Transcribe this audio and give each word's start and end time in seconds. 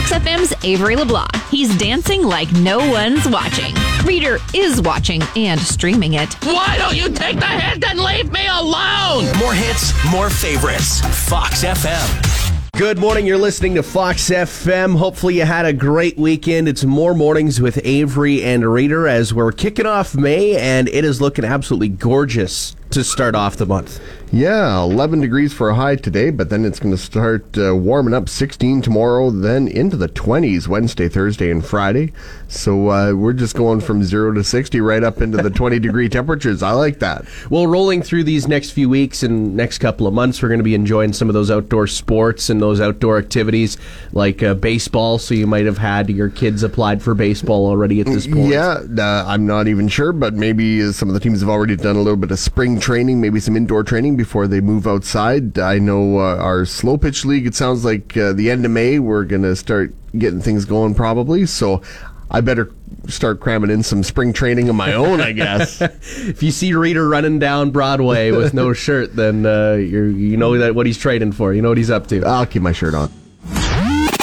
Fox 0.00 0.12
FM's 0.12 0.64
Avery 0.64 0.96
LeBlanc. 0.96 1.36
He's 1.50 1.76
dancing 1.76 2.22
like 2.22 2.50
no 2.52 2.78
one's 2.78 3.28
watching. 3.28 3.74
Reader 4.06 4.38
is 4.54 4.80
watching 4.80 5.20
and 5.36 5.60
streaming 5.60 6.14
it. 6.14 6.32
Why 6.42 6.78
don't 6.78 6.96
you 6.96 7.10
take 7.10 7.38
the 7.38 7.46
hint 7.46 7.84
and 7.84 8.00
leave 8.00 8.32
me 8.32 8.46
alone? 8.46 9.26
More 9.38 9.52
hits, 9.52 9.92
more 10.10 10.30
favorites. 10.30 11.00
Fox 11.28 11.64
FM. 11.64 12.70
Good 12.78 12.98
morning. 12.98 13.26
You're 13.26 13.36
listening 13.36 13.74
to 13.74 13.82
Fox 13.82 14.30
FM. 14.30 14.96
Hopefully, 14.96 15.36
you 15.36 15.44
had 15.44 15.66
a 15.66 15.72
great 15.74 16.16
weekend. 16.16 16.66
It's 16.66 16.82
more 16.82 17.14
mornings 17.14 17.60
with 17.60 17.78
Avery 17.84 18.42
and 18.42 18.64
Reader 18.64 19.06
as 19.06 19.34
we're 19.34 19.52
kicking 19.52 19.84
off 19.84 20.14
May, 20.14 20.56
and 20.56 20.88
it 20.88 21.04
is 21.04 21.20
looking 21.20 21.44
absolutely 21.44 21.90
gorgeous 21.90 22.74
to 22.88 23.04
start 23.04 23.34
off 23.34 23.56
the 23.56 23.66
month. 23.66 24.00
Yeah, 24.32 24.80
11 24.84 25.20
degrees 25.20 25.52
for 25.52 25.70
a 25.70 25.74
high 25.74 25.96
today, 25.96 26.30
but 26.30 26.50
then 26.50 26.64
it's 26.64 26.78
going 26.78 26.94
to 26.94 27.02
start 27.02 27.58
uh, 27.58 27.74
warming 27.74 28.14
up 28.14 28.28
16 28.28 28.80
tomorrow, 28.80 29.28
then 29.30 29.66
into 29.66 29.96
the 29.96 30.08
20s 30.08 30.68
Wednesday, 30.68 31.08
Thursday, 31.08 31.50
and 31.50 31.66
Friday. 31.66 32.12
So 32.50 32.90
uh, 32.90 33.12
we're 33.12 33.32
just 33.32 33.54
going 33.54 33.80
from 33.80 34.02
0 34.02 34.32
to 34.32 34.42
60 34.42 34.80
right 34.80 35.04
up 35.04 35.22
into 35.22 35.38
the 35.38 35.50
20 35.50 35.78
degree 35.78 36.08
temperatures. 36.08 36.64
I 36.64 36.72
like 36.72 36.98
that. 36.98 37.24
Well, 37.48 37.68
rolling 37.68 38.02
through 38.02 38.24
these 38.24 38.48
next 38.48 38.72
few 38.72 38.88
weeks 38.88 39.22
and 39.22 39.56
next 39.56 39.78
couple 39.78 40.08
of 40.08 40.12
months, 40.12 40.42
we're 40.42 40.48
going 40.48 40.58
to 40.58 40.64
be 40.64 40.74
enjoying 40.74 41.12
some 41.12 41.28
of 41.28 41.34
those 41.34 41.48
outdoor 41.48 41.86
sports 41.86 42.50
and 42.50 42.60
those 42.60 42.80
outdoor 42.80 43.18
activities 43.18 43.78
like 44.12 44.42
uh, 44.42 44.54
baseball. 44.54 45.18
So 45.18 45.32
you 45.34 45.46
might 45.46 45.64
have 45.64 45.78
had 45.78 46.10
your 46.10 46.28
kids 46.28 46.64
applied 46.64 47.02
for 47.02 47.14
baseball 47.14 47.66
already 47.66 48.00
at 48.00 48.06
this 48.06 48.26
point. 48.26 48.48
Yeah, 48.48 48.80
uh, 48.98 49.24
I'm 49.26 49.46
not 49.46 49.68
even 49.68 49.86
sure, 49.86 50.12
but 50.12 50.34
maybe 50.34 50.82
uh, 50.82 50.90
some 50.90 51.08
of 51.08 51.14
the 51.14 51.20
teams 51.20 51.40
have 51.40 51.48
already 51.48 51.76
done 51.76 51.94
a 51.94 52.00
little 52.00 52.16
bit 52.16 52.32
of 52.32 52.38
spring 52.40 52.80
training, 52.80 53.20
maybe 53.20 53.38
some 53.38 53.56
indoor 53.56 53.84
training 53.84 54.16
before 54.16 54.48
they 54.48 54.60
move 54.60 54.88
outside. 54.88 55.56
I 55.58 55.78
know 55.78 56.18
uh, 56.18 56.36
our 56.36 56.64
slow 56.64 56.98
pitch 56.98 57.24
league, 57.24 57.46
it 57.46 57.54
sounds 57.54 57.84
like 57.84 58.16
uh, 58.16 58.32
the 58.32 58.50
end 58.50 58.64
of 58.64 58.72
May, 58.72 58.98
we're 58.98 59.24
going 59.24 59.42
to 59.42 59.54
start 59.54 59.94
getting 60.18 60.40
things 60.40 60.64
going 60.64 60.94
probably. 60.94 61.46
So 61.46 61.82
I 62.30 62.40
better 62.40 62.72
start 63.08 63.40
cramming 63.40 63.70
in 63.70 63.82
some 63.82 64.02
spring 64.02 64.32
training 64.32 64.68
of 64.68 64.76
my 64.76 64.92
own, 64.92 65.20
I 65.20 65.32
guess. 65.32 65.80
if 65.80 66.42
you 66.42 66.50
see 66.50 66.74
Reader 66.74 67.08
running 67.08 67.38
down 67.38 67.70
Broadway 67.70 68.30
with 68.30 68.54
no 68.54 68.72
shirt, 68.72 69.16
then 69.16 69.44
uh, 69.46 69.72
you 69.72 70.04
you 70.04 70.36
know 70.36 70.56
that 70.58 70.74
what 70.74 70.86
he's 70.86 70.98
training 70.98 71.32
for. 71.32 71.52
You 71.52 71.62
know 71.62 71.70
what 71.70 71.78
he's 71.78 71.90
up 71.90 72.06
to. 72.08 72.24
I'll 72.24 72.46
keep 72.46 72.62
my 72.62 72.72
shirt 72.72 72.94
on. 72.94 73.08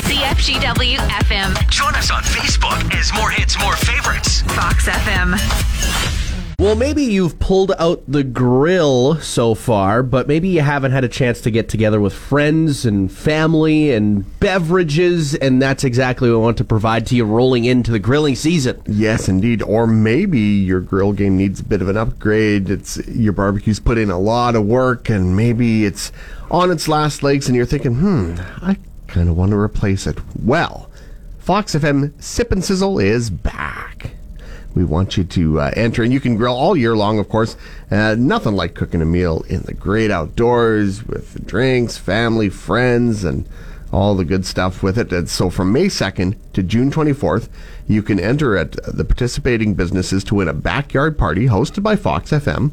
CFGW 0.07 0.97
FM. 0.97 1.69
Join 1.69 1.95
us 1.95 2.11
on 2.11 2.23
Facebook 2.23 2.93
as 2.95 3.11
More 3.13 3.29
Hits, 3.29 3.59
More 3.59 3.75
Favorites. 3.75 4.41
Fox 4.41 4.87
FM. 4.87 6.06
Well, 6.59 6.75
maybe 6.75 7.03
you've 7.03 7.37
pulled 7.37 7.71
out 7.77 8.01
the 8.07 8.23
grill 8.23 9.17
so 9.17 9.53
far, 9.53 10.01
but 10.01 10.27
maybe 10.27 10.47
you 10.47 10.61
haven't 10.61 10.91
had 10.91 11.03
a 11.03 11.07
chance 11.07 11.39
to 11.41 11.51
get 11.51 11.69
together 11.69 12.01
with 12.01 12.13
friends 12.13 12.83
and 12.83 13.11
family 13.11 13.91
and 13.93 14.39
beverages, 14.39 15.35
and 15.35 15.61
that's 15.61 15.83
exactly 15.83 16.31
what 16.31 16.37
we 16.39 16.43
want 16.43 16.57
to 16.57 16.63
provide 16.63 17.05
to 17.05 17.15
you 17.15 17.25
rolling 17.25 17.65
into 17.65 17.91
the 17.91 17.99
grilling 17.99 18.33
season. 18.33 18.81
Yes, 18.87 19.29
indeed. 19.29 19.61
Or 19.61 19.85
maybe 19.85 20.39
your 20.39 20.79
grill 20.81 21.13
game 21.13 21.37
needs 21.37 21.59
a 21.59 21.63
bit 21.63 21.83
of 21.83 21.89
an 21.89 21.97
upgrade. 21.97 22.71
It's 22.71 22.97
your 23.07 23.33
barbecue's 23.33 23.79
put 23.79 23.99
in 23.99 24.09
a 24.09 24.17
lot 24.17 24.55
of 24.55 24.65
work, 24.65 25.11
and 25.11 25.35
maybe 25.35 25.85
it's 25.85 26.11
on 26.49 26.71
its 26.71 26.87
last 26.87 27.21
legs, 27.21 27.47
and 27.47 27.55
you're 27.55 27.67
thinking, 27.67 27.93
hmm, 27.93 28.33
I 28.63 28.77
kind 29.05 29.29
of 29.29 29.37
want 29.37 29.51
to 29.51 29.59
replace 29.59 30.07
it. 30.07 30.17
Well, 30.43 30.89
Fox 31.37 31.75
FM 31.75 32.19
Sip 32.19 32.51
and 32.51 32.65
Sizzle 32.65 32.97
is 32.97 33.29
back. 33.29 33.86
We 34.77 34.83
want 34.83 35.17
you 35.17 35.23
to 35.23 35.59
uh, 35.59 35.71
enter, 35.75 36.03
and 36.03 36.13
you 36.13 36.19
can 36.19 36.37
grill 36.37 36.53
all 36.53 36.77
year 36.77 36.95
long, 36.95 37.17
of 37.17 37.29
course. 37.29 37.57
Uh, 37.89 38.15
nothing 38.15 38.53
like 38.53 38.75
cooking 38.75 39.01
a 39.01 39.05
meal 39.05 39.43
in 39.49 39.61
the 39.61 39.73
great 39.73 40.11
outdoors 40.11 41.03
with 41.03 41.47
drinks, 41.47 41.97
family, 41.97 42.47
friends, 42.49 43.23
and 43.23 43.49
all 43.91 44.13
the 44.13 44.23
good 44.23 44.45
stuff 44.45 44.83
with 44.83 44.99
it. 44.99 45.11
And 45.11 45.27
so 45.27 45.49
from 45.49 45.71
May 45.71 45.87
2nd 45.87 46.35
to 46.53 46.61
June 46.61 46.91
24th, 46.91 47.49
you 47.87 48.03
can 48.03 48.19
enter 48.19 48.55
at 48.55 48.73
the 48.83 49.03
participating 49.03 49.73
businesses 49.73 50.23
to 50.25 50.35
win 50.35 50.47
a 50.47 50.53
backyard 50.53 51.17
party 51.17 51.47
hosted 51.47 51.81
by 51.81 51.95
Fox 51.95 52.29
FM 52.29 52.71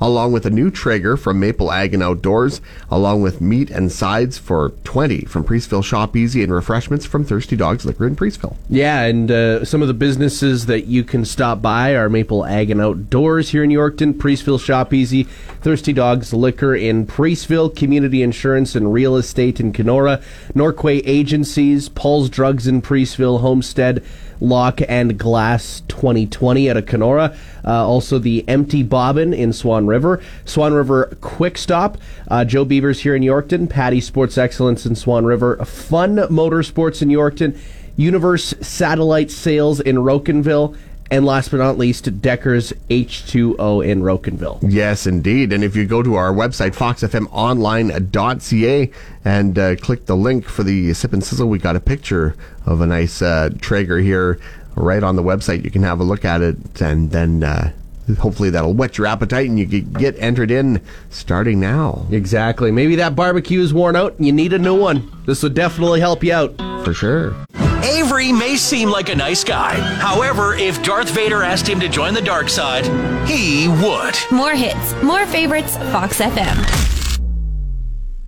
along 0.00 0.32
with 0.32 0.46
a 0.46 0.50
new 0.50 0.70
Traeger 0.70 1.16
from 1.16 1.40
Maple 1.40 1.72
Ag 1.72 1.94
and 1.94 2.02
Outdoors, 2.02 2.60
along 2.90 3.22
with 3.22 3.40
meat 3.40 3.70
and 3.70 3.90
sides 3.90 4.38
for 4.38 4.70
20 4.84 5.22
from 5.22 5.44
Preeceville 5.44 5.84
Shop 5.84 6.16
Easy 6.16 6.42
and 6.42 6.52
refreshments 6.52 7.06
from 7.06 7.24
Thirsty 7.24 7.56
Dogs 7.56 7.84
Liquor 7.84 8.06
in 8.06 8.16
Preeceville. 8.16 8.56
Yeah, 8.68 9.02
and 9.02 9.30
uh, 9.30 9.64
some 9.64 9.82
of 9.82 9.88
the 9.88 9.94
businesses 9.94 10.66
that 10.66 10.86
you 10.86 11.04
can 11.04 11.24
stop 11.24 11.62
by 11.62 11.94
are 11.94 12.08
Maple 12.08 12.44
Ag 12.44 12.70
and 12.70 12.80
Outdoors 12.80 13.50
here 13.50 13.64
in 13.64 13.70
Yorkton, 13.70 14.14
Preeceville 14.14 14.60
Shop 14.60 14.92
Easy, 14.92 15.24
Thirsty 15.24 15.92
Dogs 15.92 16.32
Liquor 16.32 16.74
in 16.74 17.06
Preeceville, 17.06 17.74
Community 17.74 18.22
Insurance 18.22 18.74
and 18.74 18.92
Real 18.92 19.16
Estate 19.16 19.60
in 19.60 19.72
Canora, 19.72 20.22
Norquay 20.54 21.02
Agencies, 21.04 21.88
Paul's 21.88 22.30
Drugs 22.30 22.66
in 22.66 22.82
Preeceville, 22.82 23.40
Homestead, 23.40 24.02
Lock 24.40 24.80
and 24.88 25.18
Glass 25.18 25.82
2020 25.88 26.70
out 26.70 26.76
of 26.76 26.84
Canora. 26.84 27.36
Uh, 27.68 27.86
also, 27.86 28.18
the 28.18 28.48
Empty 28.48 28.82
Bobbin 28.82 29.32
in 29.34 29.52
Swan 29.52 29.86
River. 29.86 30.22
Swan 30.46 30.72
River 30.72 31.14
Quick 31.20 31.58
Stop. 31.58 31.98
Uh, 32.28 32.42
Joe 32.44 32.64
Beavers 32.64 33.00
here 33.00 33.14
in 33.14 33.22
Yorkton. 33.22 33.68
Patty 33.68 34.00
Sports 34.00 34.38
Excellence 34.38 34.86
in 34.86 34.96
Swan 34.96 35.26
River. 35.26 35.62
Fun 35.66 36.16
Motorsports 36.16 37.02
in 37.02 37.10
Yorkton. 37.10 37.58
Universe 37.96 38.54
Satellite 38.62 39.30
Sales 39.30 39.80
in 39.80 39.96
Rocanville. 39.96 40.78
And 41.10 41.24
last 41.24 41.50
but 41.50 41.56
not 41.58 41.78
least, 41.78 42.20
Decker's 42.20 42.74
H2O 42.90 43.82
in 43.84 44.02
Rocanville. 44.02 44.58
Yes, 44.62 45.06
indeed. 45.06 45.54
And 45.54 45.64
if 45.64 45.74
you 45.74 45.86
go 45.86 46.02
to 46.02 46.16
our 46.16 46.30
website, 46.32 46.74
foxfmonline.ca, 46.74 48.90
and 49.24 49.58
uh, 49.58 49.76
click 49.76 50.04
the 50.06 50.16
link 50.16 50.44
for 50.44 50.62
the 50.62 50.92
Sip 50.92 51.14
and 51.14 51.24
Sizzle, 51.24 51.48
we 51.48 51.58
got 51.58 51.76
a 51.76 51.80
picture 51.80 52.36
of 52.66 52.82
a 52.82 52.86
nice 52.86 53.22
uh, 53.22 53.48
Traeger 53.60 53.98
here 53.98 54.38
right 54.78 55.02
on 55.02 55.16
the 55.16 55.22
website. 55.22 55.64
You 55.64 55.70
can 55.70 55.82
have 55.82 56.00
a 56.00 56.04
look 56.04 56.24
at 56.24 56.40
it, 56.40 56.80
and 56.80 57.10
then 57.10 57.42
uh, 57.44 57.72
hopefully 58.16 58.50
that'll 58.50 58.74
whet 58.74 58.96
your 58.98 59.06
appetite 59.06 59.48
and 59.48 59.58
you 59.58 59.66
can 59.66 59.92
get 59.92 60.16
entered 60.18 60.50
in 60.50 60.80
starting 61.10 61.60
now. 61.60 62.06
Exactly. 62.10 62.70
Maybe 62.70 62.96
that 62.96 63.14
barbecue 63.14 63.60
is 63.60 63.74
worn 63.74 63.96
out 63.96 64.16
and 64.16 64.26
you 64.26 64.32
need 64.32 64.52
a 64.52 64.58
new 64.58 64.78
one. 64.78 65.10
This 65.26 65.42
would 65.42 65.54
definitely 65.54 66.00
help 66.00 66.24
you 66.24 66.32
out. 66.32 66.56
For 66.84 66.94
sure. 66.94 67.34
Avery 67.82 68.32
may 68.32 68.56
seem 68.56 68.90
like 68.90 69.08
a 69.08 69.14
nice 69.14 69.44
guy. 69.44 69.74
However, 69.74 70.54
if 70.54 70.82
Darth 70.82 71.10
Vader 71.10 71.42
asked 71.42 71.68
him 71.68 71.80
to 71.80 71.88
join 71.88 72.14
the 72.14 72.22
dark 72.22 72.48
side, 72.48 72.86
he 73.28 73.68
would. 73.68 74.14
More 74.30 74.54
hits, 74.54 74.94
more 75.02 75.26
favorites, 75.26 75.76
Fox 75.76 76.20
FM. 76.20 76.87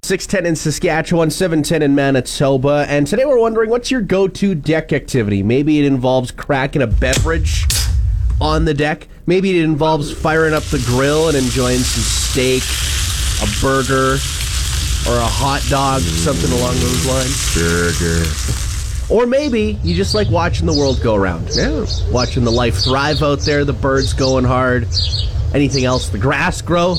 610 0.03 0.49
in 0.49 0.57
Saskatchewan, 0.57 1.31
710 1.31 1.83
in 1.83 1.95
Manitoba. 1.95 2.87
And 2.89 3.07
today 3.07 3.27
we're 3.27 3.39
wondering 3.39 3.69
what's 3.69 3.91
your 3.91 4.01
go 4.01 4.29
to 4.29 4.55
deck 4.55 4.93
activity? 4.95 5.43
Maybe 5.43 5.79
it 5.79 5.85
involves 5.85 6.31
cracking 6.31 6.81
a 6.81 6.87
beverage 6.87 7.67
on 8.41 8.65
the 8.65 8.73
deck. 8.73 9.09
Maybe 9.27 9.59
it 9.59 9.63
involves 9.63 10.11
firing 10.11 10.55
up 10.55 10.63
the 10.65 10.83
grill 10.87 11.29
and 11.29 11.37
enjoying 11.37 11.81
some 11.81 12.03
steak, 12.03 12.63
a 13.43 13.61
burger, 13.61 14.15
or 15.07 15.17
a 15.17 15.29
hot 15.29 15.65
dog, 15.69 16.01
something 16.01 16.51
along 16.51 16.75
those 16.77 17.07
lines. 17.07 17.55
Burger. 17.55 18.25
Or 19.15 19.27
maybe 19.27 19.79
you 19.83 19.95
just 19.95 20.15
like 20.15 20.31
watching 20.31 20.67
the 20.67 20.73
world 20.73 21.01
go 21.03 21.15
around. 21.15 21.51
Yeah. 21.55 21.85
Watching 22.11 22.45
the 22.45 22.53
life 22.53 22.77
thrive 22.77 23.23
out 23.23 23.41
there, 23.41 23.67
the 23.67 23.75
birds 23.75 24.15
going 24.15 24.45
hard. 24.45 24.89
Anything 25.53 25.85
else? 25.85 26.09
The 26.09 26.19
grass 26.19 26.63
grow. 26.63 26.97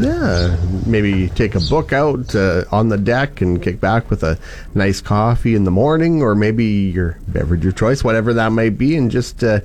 Yeah, 0.00 0.56
maybe 0.86 1.28
take 1.30 1.54
a 1.54 1.60
book 1.60 1.92
out 1.92 2.34
uh, 2.34 2.64
on 2.72 2.88
the 2.88 2.98
deck 2.98 3.40
and 3.40 3.62
kick 3.62 3.80
back 3.80 4.10
with 4.10 4.22
a 4.22 4.38
nice 4.74 5.00
coffee 5.00 5.54
in 5.54 5.64
the 5.64 5.70
morning, 5.70 6.22
or 6.22 6.34
maybe 6.34 6.64
your 6.64 7.18
beverage 7.28 7.64
of 7.66 7.76
choice, 7.76 8.02
whatever 8.04 8.32
that 8.34 8.52
might 8.52 8.78
be, 8.78 8.96
and 8.96 9.10
just 9.10 9.42
uh, 9.44 9.60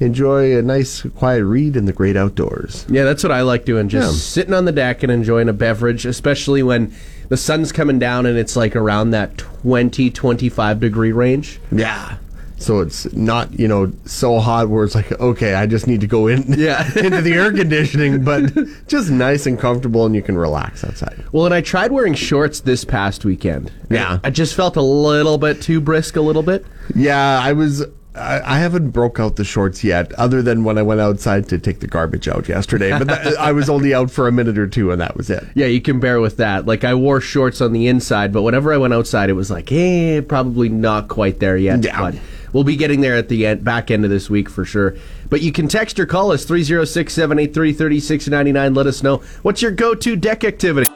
enjoy 0.00 0.56
a 0.58 0.62
nice 0.62 1.02
quiet 1.16 1.44
read 1.44 1.76
in 1.76 1.84
the 1.84 1.92
great 1.92 2.16
outdoors. 2.16 2.84
Yeah, 2.88 3.04
that's 3.04 3.22
what 3.22 3.32
I 3.32 3.42
like 3.42 3.64
doing. 3.64 3.88
Just 3.88 4.12
Yeah. 4.12 4.18
sitting 4.18 4.54
on 4.54 4.64
the 4.64 4.72
deck 4.72 5.02
and 5.02 5.12
enjoying 5.12 5.48
a 5.48 5.52
beverage, 5.52 6.04
especially 6.06 6.62
when 6.62 6.92
the 7.28 7.36
sun's 7.36 7.70
coming 7.72 7.98
down 7.98 8.26
and 8.26 8.36
it's 8.36 8.56
like 8.56 8.74
around 8.76 9.10
that 9.10 9.38
20, 9.38 10.10
25 10.10 10.80
degree 10.80 11.12
range. 11.12 11.60
Yeah. 11.70 12.16
So 12.64 12.80
it's 12.80 13.12
not, 13.12 13.58
you 13.58 13.68
know, 13.68 13.92
so 14.06 14.38
hot 14.40 14.68
where 14.70 14.84
it's 14.84 14.94
like, 14.94 15.12
okay, 15.20 15.54
I 15.54 15.66
just 15.66 15.86
need 15.86 16.00
to 16.00 16.06
go 16.06 16.26
in 16.28 16.44
Yeah. 16.58 16.86
into 16.96 17.20
the 17.20 17.34
air 17.34 17.52
conditioning, 17.52 18.24
but 18.24 18.52
just 18.88 19.10
nice 19.10 19.46
and 19.46 19.58
comfortable 19.58 20.06
and 20.06 20.14
you 20.14 20.22
can 20.22 20.36
relax 20.36 20.82
outside. 20.82 21.22
Well, 21.32 21.44
and 21.44 21.54
I 21.54 21.60
tried 21.60 21.92
wearing 21.92 22.14
shorts 22.14 22.60
this 22.60 22.84
past 22.84 23.24
weekend. 23.24 23.70
Yeah. 23.90 24.18
I 24.24 24.30
just 24.30 24.54
felt 24.54 24.76
a 24.76 24.82
little 24.82 25.36
bit 25.38 25.60
too 25.60 25.80
brisk, 25.80 26.16
a 26.16 26.20
little 26.22 26.42
bit. 26.42 26.64
Yeah, 26.94 27.38
I 27.42 27.52
was. 27.52 27.84
I, 28.16 28.40
I 28.54 28.58
haven't 28.60 28.90
broke 28.90 29.18
out 29.18 29.34
the 29.34 29.44
shorts 29.44 29.82
yet, 29.82 30.12
other 30.12 30.40
than 30.40 30.62
when 30.62 30.78
I 30.78 30.82
went 30.82 31.00
outside 31.00 31.48
to 31.48 31.58
take 31.58 31.80
the 31.80 31.88
garbage 31.88 32.28
out 32.28 32.48
yesterday. 32.48 32.90
But 32.96 33.08
that, 33.08 33.36
I 33.38 33.50
was 33.50 33.68
only 33.68 33.92
out 33.92 34.08
for 34.08 34.28
a 34.28 34.32
minute 34.32 34.56
or 34.56 34.68
two, 34.68 34.92
and 34.92 35.00
that 35.00 35.16
was 35.16 35.30
it. 35.30 35.42
Yeah, 35.56 35.66
you 35.66 35.80
can 35.80 35.98
bear 35.98 36.20
with 36.20 36.36
that. 36.36 36.64
Like 36.64 36.84
I 36.84 36.94
wore 36.94 37.20
shorts 37.20 37.60
on 37.60 37.72
the 37.72 37.88
inside, 37.88 38.32
but 38.32 38.42
whenever 38.42 38.72
I 38.72 38.76
went 38.76 38.94
outside, 38.94 39.30
it 39.30 39.34
was 39.34 39.50
like, 39.50 39.72
eh, 39.72 40.20
probably 40.20 40.68
not 40.68 41.08
quite 41.08 41.40
there 41.40 41.56
yet. 41.56 41.82
Yeah. 41.84 41.98
But 42.00 42.14
we'll 42.54 42.64
be 42.64 42.76
getting 42.76 43.02
there 43.02 43.16
at 43.16 43.28
the 43.28 43.46
end, 43.46 43.62
back 43.62 43.90
end 43.90 44.04
of 44.04 44.10
this 44.10 44.30
week 44.30 44.48
for 44.48 44.64
sure. 44.64 44.96
But 45.28 45.42
you 45.42 45.52
can 45.52 45.68
text 45.68 46.00
or 46.00 46.06
call 46.06 46.32
us 46.32 46.46
306-783-3699. 46.46 48.74
Let 48.74 48.86
us 48.86 49.02
know 49.02 49.18
what's 49.42 49.60
your 49.60 49.72
go-to 49.72 50.16
deck 50.16 50.44
activity. 50.44 50.90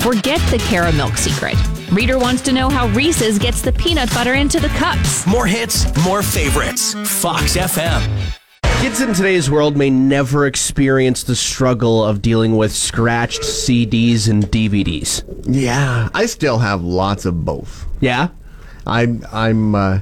Forget 0.00 0.40
the 0.50 0.58
caramel 0.68 1.10
secret. 1.16 1.56
Reader 1.92 2.18
wants 2.18 2.42
to 2.42 2.52
know 2.52 2.68
how 2.68 2.88
Reese's 2.88 3.38
gets 3.38 3.60
the 3.60 3.72
peanut 3.72 4.12
butter 4.14 4.34
into 4.34 4.60
the 4.60 4.68
cups. 4.68 5.26
More 5.26 5.46
hits, 5.46 5.84
more 6.04 6.22
favorites. 6.22 6.94
Fox 7.20 7.56
FM. 7.56 8.02
Kids 8.80 9.00
in 9.00 9.14
today's 9.14 9.50
world 9.50 9.76
may 9.76 9.90
never 9.90 10.46
experience 10.46 11.24
the 11.24 11.34
struggle 11.34 12.04
of 12.04 12.22
dealing 12.22 12.56
with 12.56 12.72
scratched 12.72 13.40
CDs 13.40 14.28
and 14.28 14.44
DVDs. 14.44 15.24
Yeah, 15.44 16.08
I 16.14 16.26
still 16.26 16.58
have 16.58 16.82
lots 16.82 17.24
of 17.24 17.44
both. 17.44 17.86
Yeah? 18.00 18.28
I'm 18.86 19.24
I'm 19.32 19.74
uh, 19.74 20.00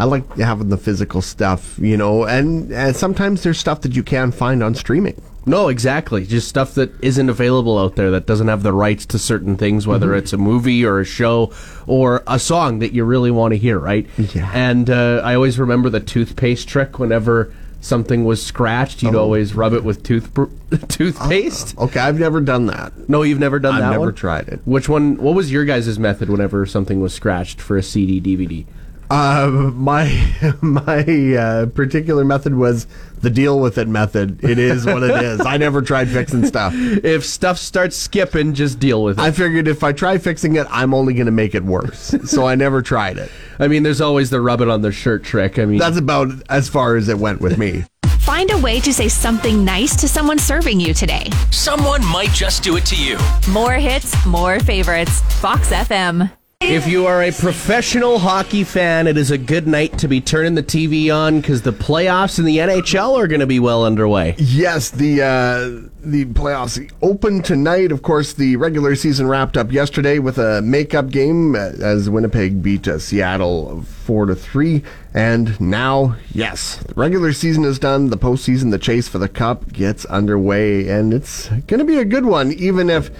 I 0.00 0.04
like 0.04 0.38
having 0.38 0.70
the 0.70 0.78
physical 0.78 1.20
stuff, 1.20 1.78
you 1.78 1.94
know, 1.94 2.24
and 2.24 2.72
and 2.72 2.96
sometimes 2.96 3.42
there's 3.42 3.58
stuff 3.58 3.82
that 3.82 3.94
you 3.94 4.02
can 4.02 4.32
find 4.32 4.62
on 4.62 4.74
streaming. 4.74 5.20
No, 5.44 5.68
exactly. 5.68 6.24
Just 6.24 6.48
stuff 6.48 6.74
that 6.74 6.90
isn't 7.04 7.28
available 7.28 7.78
out 7.78 7.96
there 7.96 8.10
that 8.12 8.24
doesn't 8.24 8.48
have 8.48 8.62
the 8.62 8.72
rights 8.72 9.04
to 9.06 9.18
certain 9.18 9.58
things, 9.58 9.86
whether 9.86 10.14
it's 10.14 10.32
a 10.32 10.38
movie 10.38 10.86
or 10.86 11.00
a 11.00 11.04
show 11.04 11.52
or 11.86 12.22
a 12.26 12.38
song 12.38 12.78
that 12.78 12.92
you 12.94 13.04
really 13.04 13.30
want 13.30 13.52
to 13.52 13.58
hear, 13.58 13.78
right? 13.78 14.06
Yeah. 14.16 14.50
And 14.54 14.88
uh, 14.88 15.20
I 15.22 15.34
always 15.34 15.58
remember 15.58 15.90
the 15.90 16.00
toothpaste 16.00 16.66
trick 16.66 16.98
whenever 16.98 17.52
something 17.80 18.24
was 18.24 18.44
scratched, 18.44 19.02
you'd 19.02 19.14
always 19.14 19.54
rub 19.54 19.74
it 19.74 19.84
with 19.84 20.02
tooth 20.02 20.30
toothpaste. 20.88 21.76
Okay, 21.78 22.00
I've 22.00 22.18
never 22.18 22.40
done 22.40 22.66
that. 22.66 23.08
No, 23.08 23.22
you've 23.22 23.40
never 23.40 23.58
done 23.58 23.76
that. 23.76 23.84
I've 23.84 23.92
never 23.92 24.06
one? 24.06 24.14
tried 24.14 24.48
it. 24.48 24.60
Which 24.64 24.88
one? 24.88 25.16
What 25.16 25.34
was 25.34 25.52
your 25.52 25.66
guys' 25.66 25.98
method 25.98 26.30
whenever 26.30 26.64
something 26.64 27.00
was 27.00 27.12
scratched 27.12 27.60
for 27.60 27.76
a 27.76 27.82
CD, 27.82 28.20
DVD? 28.20 28.66
Uh, 29.10 29.70
my 29.74 30.32
my 30.60 31.34
uh, 31.34 31.66
particular 31.66 32.24
method 32.24 32.54
was 32.54 32.86
the 33.20 33.30
deal 33.30 33.58
with 33.58 33.76
it 33.76 33.88
method. 33.88 34.42
It 34.44 34.58
is 34.58 34.86
what 34.86 35.02
it 35.02 35.10
is. 35.22 35.40
I 35.40 35.56
never 35.56 35.82
tried 35.82 36.08
fixing 36.08 36.46
stuff. 36.46 36.72
If 37.10 37.24
stuff 37.24 37.58
starts 37.58 37.96
skipping, 37.96 38.54
just 38.54 38.78
deal 38.78 39.02
with 39.02 39.18
it. 39.18 39.22
I 39.22 39.30
figured 39.32 39.66
if 39.68 39.82
I 39.82 39.92
try 39.92 40.18
fixing 40.18 40.56
it, 40.56 40.66
I'm 40.70 40.94
only 40.94 41.14
going 41.14 41.26
to 41.26 41.32
make 41.32 41.54
it 41.54 41.64
worse. 41.64 42.14
So 42.30 42.46
I 42.46 42.54
never 42.54 42.80
tried 42.82 43.18
it. 43.18 43.30
I 43.58 43.66
mean, 43.66 43.82
there's 43.82 44.00
always 44.00 44.30
the 44.30 44.40
rub 44.40 44.60
it 44.60 44.68
on 44.68 44.82
the 44.82 44.92
shirt 44.92 45.24
trick. 45.24 45.58
I 45.58 45.64
mean, 45.64 45.78
That's 45.78 45.96
about 45.96 46.28
as 46.48 46.68
far 46.68 46.94
as 46.96 47.08
it 47.08 47.18
went 47.18 47.40
with 47.40 47.58
me. 47.58 47.84
Find 48.20 48.50
a 48.52 48.58
way 48.58 48.78
to 48.80 48.92
say 48.92 49.08
something 49.08 49.64
nice 49.64 49.96
to 49.96 50.06
someone 50.06 50.38
serving 50.38 50.78
you 50.78 50.94
today. 50.94 51.28
Someone 51.50 52.04
might 52.06 52.30
just 52.30 52.62
do 52.62 52.76
it 52.76 52.86
to 52.86 52.96
you. 52.96 53.18
More 53.50 53.72
hits, 53.72 54.14
more 54.24 54.60
favorites. 54.60 55.20
Fox 55.40 55.70
FM. 55.70 56.30
If 56.62 56.86
you 56.86 57.06
are 57.06 57.22
a 57.22 57.32
professional 57.32 58.18
hockey 58.18 58.64
fan, 58.64 59.06
it 59.06 59.16
is 59.16 59.30
a 59.30 59.38
good 59.38 59.66
night 59.66 59.98
to 59.98 60.06
be 60.06 60.20
turning 60.20 60.54
the 60.54 60.62
TV 60.62 61.12
on 61.12 61.40
because 61.40 61.62
the 61.62 61.72
playoffs 61.72 62.38
in 62.38 62.44
the 62.44 62.58
NHL 62.58 63.16
are 63.16 63.26
going 63.26 63.40
to 63.40 63.46
be 63.46 63.58
well 63.58 63.84
underway. 63.84 64.34
Yes, 64.36 64.90
the 64.90 65.22
uh, 65.22 65.88
the 66.02 66.26
playoffs 66.26 66.92
open 67.00 67.42
tonight. 67.42 67.90
Of 67.90 68.02
course, 68.02 68.34
the 68.34 68.56
regular 68.56 68.94
season 68.94 69.26
wrapped 69.26 69.56
up 69.56 69.72
yesterday 69.72 70.18
with 70.18 70.36
a 70.38 70.60
makeup 70.60 71.08
game 71.08 71.54
uh, 71.54 71.70
as 71.80 72.10
Winnipeg 72.10 72.62
beat 72.62 72.86
uh, 72.86 72.98
Seattle 72.98 73.80
four 73.80 74.26
to 74.26 74.34
three. 74.34 74.84
And 75.14 75.58
now, 75.60 76.16
yes, 76.32 76.76
the 76.76 76.94
regular 76.94 77.32
season 77.32 77.64
is 77.64 77.78
done. 77.78 78.10
The 78.10 78.18
postseason, 78.18 78.70
the 78.70 78.78
chase 78.78 79.08
for 79.08 79.18
the 79.18 79.28
cup 79.30 79.72
gets 79.72 80.04
underway, 80.04 80.88
and 80.88 81.14
it's 81.14 81.48
going 81.48 81.78
to 81.78 81.84
be 81.84 81.96
a 81.96 82.04
good 82.04 82.26
one, 82.26 82.52
even 82.52 82.90
if 82.90 83.10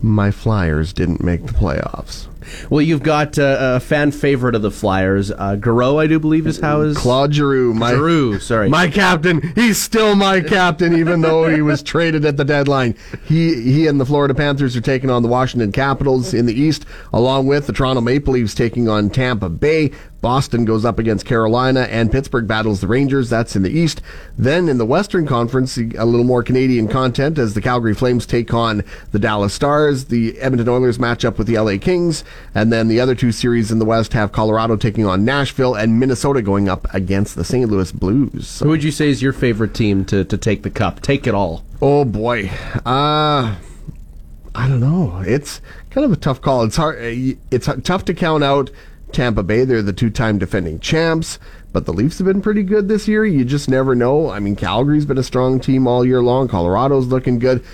my 0.00 0.30
Flyers 0.30 0.94
didn't 0.94 1.22
make 1.22 1.46
the 1.46 1.52
playoffs. 1.52 2.26
Well, 2.68 2.82
you've 2.82 3.02
got 3.02 3.38
uh, 3.38 3.74
a 3.76 3.80
fan 3.80 4.12
favorite 4.12 4.54
of 4.54 4.62
the 4.62 4.70
Flyers, 4.70 5.30
uh, 5.30 5.56
Garreau, 5.56 6.00
I 6.00 6.06
do 6.06 6.18
believe 6.18 6.46
is 6.46 6.58
how 6.60 6.80
is 6.82 6.96
Claude 6.96 7.34
Giroux, 7.34 7.74
my 7.74 7.92
Giroux, 7.92 8.38
sorry. 8.38 8.68
my 8.68 8.88
captain. 8.88 9.52
He's 9.54 9.78
still 9.78 10.14
my 10.14 10.40
captain, 10.40 10.94
even 10.94 11.20
though 11.20 11.48
he 11.48 11.62
was 11.62 11.82
traded 11.82 12.24
at 12.24 12.36
the 12.36 12.44
deadline. 12.44 12.94
He 13.24 13.60
he 13.62 13.86
and 13.86 14.00
the 14.00 14.06
Florida 14.06 14.34
Panthers 14.34 14.76
are 14.76 14.80
taking 14.80 15.10
on 15.10 15.22
the 15.22 15.28
Washington 15.28 15.72
Capitals 15.72 16.34
in 16.34 16.46
the 16.46 16.54
East, 16.54 16.86
along 17.12 17.46
with 17.46 17.66
the 17.66 17.72
Toronto 17.72 18.00
Maple 18.00 18.34
Leafs 18.34 18.54
taking 18.54 18.88
on 18.88 19.10
Tampa 19.10 19.48
Bay. 19.48 19.90
Boston 20.20 20.64
goes 20.64 20.84
up 20.84 20.98
against 20.98 21.24
Carolina, 21.24 21.82
and 21.82 22.12
Pittsburgh 22.12 22.46
battles 22.46 22.80
the 22.80 22.86
Rangers. 22.86 23.30
That's 23.30 23.56
in 23.56 23.62
the 23.62 23.70
East. 23.70 24.02
Then 24.36 24.68
in 24.68 24.78
the 24.78 24.86
Western 24.86 25.26
Conference, 25.26 25.76
a 25.76 26.04
little 26.04 26.24
more 26.24 26.42
Canadian 26.42 26.88
content 26.88 27.38
as 27.38 27.54
the 27.54 27.60
Calgary 27.60 27.94
Flames 27.94 28.26
take 28.26 28.52
on 28.52 28.84
the 29.12 29.18
Dallas 29.18 29.54
Stars. 29.54 30.06
The 30.06 30.38
Edmonton 30.38 30.68
Oilers 30.68 30.98
match 30.98 31.24
up 31.24 31.38
with 31.38 31.46
the 31.46 31.58
LA 31.58 31.78
Kings. 31.78 32.24
And 32.54 32.72
then 32.72 32.88
the 32.88 33.00
other 33.00 33.14
two 33.14 33.32
series 33.32 33.70
in 33.70 33.78
the 33.78 33.84
West 33.84 34.12
have 34.12 34.32
Colorado 34.32 34.76
taking 34.76 35.06
on 35.06 35.24
Nashville 35.24 35.74
and 35.74 35.98
Minnesota 35.98 36.42
going 36.42 36.68
up 36.68 36.86
against 36.92 37.36
the 37.36 37.44
St. 37.44 37.70
Louis 37.70 37.92
Blues. 37.92 38.60
Who 38.60 38.68
would 38.68 38.84
you 38.84 38.90
say 38.90 39.08
is 39.08 39.22
your 39.22 39.32
favorite 39.32 39.74
team 39.74 40.04
to, 40.06 40.24
to 40.24 40.36
take 40.36 40.62
the 40.62 40.70
cup? 40.70 41.00
Take 41.00 41.26
it 41.26 41.34
all. 41.34 41.64
Oh 41.80 42.04
boy. 42.04 42.50
Uh 42.84 43.56
I 44.52 44.68
don't 44.68 44.80
know. 44.80 45.22
It's 45.24 45.60
kind 45.90 46.04
of 46.04 46.12
a 46.12 46.16
tough 46.16 46.40
call. 46.40 46.64
It's 46.64 46.76
hard 46.76 46.98
it's 47.00 47.68
tough 47.84 48.04
to 48.06 48.14
count 48.14 48.44
out 48.44 48.70
Tampa 49.12 49.42
Bay. 49.42 49.64
They're 49.64 49.82
the 49.82 49.92
two-time 49.92 50.38
defending 50.38 50.80
champs, 50.80 51.38
but 51.72 51.86
the 51.86 51.92
Leafs 51.92 52.18
have 52.18 52.26
been 52.26 52.42
pretty 52.42 52.62
good 52.62 52.88
this 52.88 53.06
year. 53.08 53.24
You 53.24 53.44
just 53.44 53.68
never 53.68 53.94
know. 53.94 54.30
I 54.30 54.40
mean, 54.40 54.56
Calgary's 54.56 55.06
been 55.06 55.18
a 55.18 55.22
strong 55.22 55.60
team 55.60 55.86
all 55.86 56.04
year 56.04 56.22
long. 56.22 56.48
Colorado's 56.48 57.06
looking 57.06 57.38
good. 57.38 57.64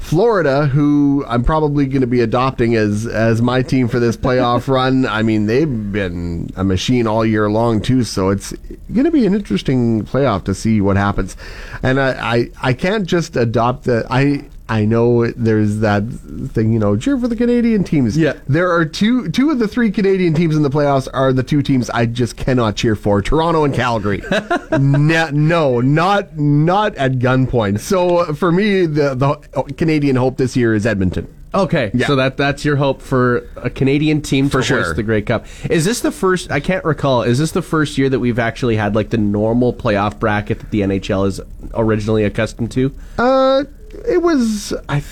Florida, 0.00 0.66
who 0.66 1.24
I'm 1.28 1.44
probably 1.44 1.84
going 1.84 2.00
to 2.00 2.06
be 2.06 2.22
adopting 2.22 2.74
as 2.74 3.06
as 3.06 3.42
my 3.42 3.60
team 3.60 3.86
for 3.86 4.00
this 4.00 4.16
playoff 4.16 4.66
run. 4.72 5.06
I 5.06 5.22
mean, 5.22 5.44
they've 5.46 5.92
been 5.92 6.50
a 6.56 6.64
machine 6.64 7.06
all 7.06 7.24
year 7.24 7.50
long 7.50 7.82
too. 7.82 8.02
So 8.02 8.30
it's 8.30 8.52
going 8.92 9.04
to 9.04 9.10
be 9.10 9.26
an 9.26 9.34
interesting 9.34 10.04
playoff 10.04 10.44
to 10.44 10.54
see 10.54 10.80
what 10.80 10.96
happens. 10.96 11.36
And 11.82 12.00
I 12.00 12.10
I, 12.12 12.50
I 12.62 12.72
can't 12.72 13.06
just 13.06 13.36
adopt 13.36 13.84
the 13.84 14.06
I. 14.10 14.48
I 14.70 14.84
know 14.84 15.26
there's 15.32 15.80
that 15.80 16.04
thing, 16.52 16.72
you 16.72 16.78
know, 16.78 16.96
cheer 16.96 17.18
for 17.18 17.26
the 17.28 17.34
Canadian 17.36 17.82
teams. 17.84 18.16
Yeah. 18.16 18.34
There 18.48 18.70
are 18.70 18.84
two 18.84 19.28
two 19.30 19.50
of 19.50 19.58
the 19.58 19.66
three 19.68 19.90
Canadian 19.90 20.32
teams 20.32 20.56
in 20.56 20.62
the 20.62 20.70
playoffs 20.70 21.08
are 21.12 21.32
the 21.32 21.42
two 21.42 21.60
teams 21.60 21.90
I 21.90 22.06
just 22.06 22.36
cannot 22.36 22.76
cheer 22.76 22.94
for. 22.94 23.20
Toronto 23.20 23.64
and 23.64 23.74
Calgary. 23.74 24.22
no, 24.78 25.28
no, 25.30 25.80
not 25.80 26.38
not 26.38 26.94
at 26.94 27.14
gunpoint. 27.18 27.80
So 27.80 28.32
for 28.34 28.52
me, 28.52 28.86
the 28.86 29.14
the 29.14 29.62
Canadian 29.74 30.16
hope 30.16 30.36
this 30.36 30.56
year 30.56 30.74
is 30.74 30.86
Edmonton. 30.86 31.26
Okay, 31.52 31.90
Yeah. 31.92 32.06
so 32.06 32.14
that 32.14 32.36
that's 32.36 32.64
your 32.64 32.76
hope 32.76 33.02
for 33.02 33.38
a 33.56 33.68
Canadian 33.68 34.22
team 34.22 34.48
For 34.48 34.60
to 34.60 34.64
sure. 34.64 34.94
the 34.94 35.02
Grey 35.02 35.20
Cup. 35.22 35.46
Is 35.68 35.84
this 35.84 36.00
the 36.00 36.12
first? 36.12 36.52
I 36.52 36.60
can't 36.60 36.84
recall. 36.84 37.24
Is 37.24 37.40
this 37.40 37.50
the 37.50 37.60
first 37.62 37.98
year 37.98 38.08
that 38.08 38.20
we've 38.20 38.38
actually 38.38 38.76
had 38.76 38.94
like 38.94 39.10
the 39.10 39.18
normal 39.18 39.74
playoff 39.74 40.20
bracket 40.20 40.60
that 40.60 40.70
the 40.70 40.82
NHL 40.82 41.26
is 41.26 41.40
originally 41.74 42.22
accustomed 42.22 42.70
to? 42.70 42.94
Uh, 43.18 43.64
it 44.08 44.22
was 44.22 44.72
I. 44.88 45.00
Th- 45.00 45.04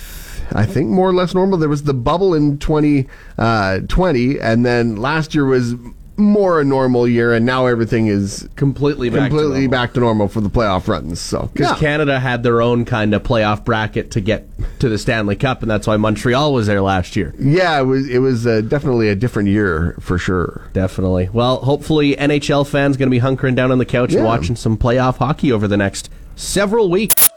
I 0.51 0.65
think 0.65 0.89
more 0.89 1.07
or 1.07 1.13
less 1.13 1.35
normal. 1.35 1.59
There 1.59 1.69
was 1.69 1.83
the 1.83 1.93
bubble 1.93 2.33
in 2.33 2.57
2020, 2.57 4.39
uh, 4.39 4.43
and 4.43 4.65
then 4.65 4.95
last 4.95 5.35
year 5.35 5.45
was 5.45 5.75
more 6.17 6.59
a 6.59 6.63
normal 6.65 7.07
year, 7.07 7.33
and 7.33 7.45
now 7.45 7.67
everything 7.67 8.07
is 8.07 8.49
Completely 8.55 9.09
back 9.09 9.29
to 9.29 9.29
completely 9.29 9.59
normal. 9.61 9.69
back 9.69 9.93
to 9.93 9.99
normal 9.99 10.27
for 10.27 10.41
the 10.41 10.49
playoff 10.49 10.87
runs. 10.87 11.19
So 11.19 11.49
Because 11.53 11.69
yeah. 11.69 11.75
Canada 11.77 12.19
had 12.19 12.41
their 12.43 12.61
own 12.63 12.83
kind 12.83 13.13
of 13.13 13.21
playoff 13.23 13.63
bracket 13.63 14.09
to 14.11 14.21
get 14.21 14.49
to 14.79 14.89
the 14.89 14.97
Stanley 14.97 15.35
Cup, 15.35 15.61
and 15.61 15.69
that's 15.69 15.85
why 15.85 15.97
Montreal 15.97 16.51
was 16.51 16.65
there 16.67 16.81
last 16.81 17.15
year. 17.15 17.33
Yeah, 17.39 17.79
it 17.79 17.83
was 17.83 18.09
it 18.09 18.19
was 18.19 18.47
uh, 18.47 18.61
definitely 18.61 19.09
a 19.09 19.15
different 19.15 19.49
year 19.49 19.95
for 19.99 20.17
sure. 20.17 20.63
Definitely. 20.73 21.29
Well, 21.31 21.57
hopefully 21.57 22.15
NHL 22.15 22.67
fans 22.67 22.97
going 22.97 23.07
to 23.09 23.11
be 23.11 23.21
hunkering 23.21 23.55
down 23.55 23.71
on 23.71 23.77
the 23.77 23.85
couch 23.85 24.13
and 24.13 24.25
watching 24.25 24.55
some 24.55 24.77
playoff 24.77 25.17
hockey 25.17 25.51
over 25.51 25.67
the 25.67 25.77
next 25.77 26.09
several 26.35 26.89
weeks. 26.89 27.28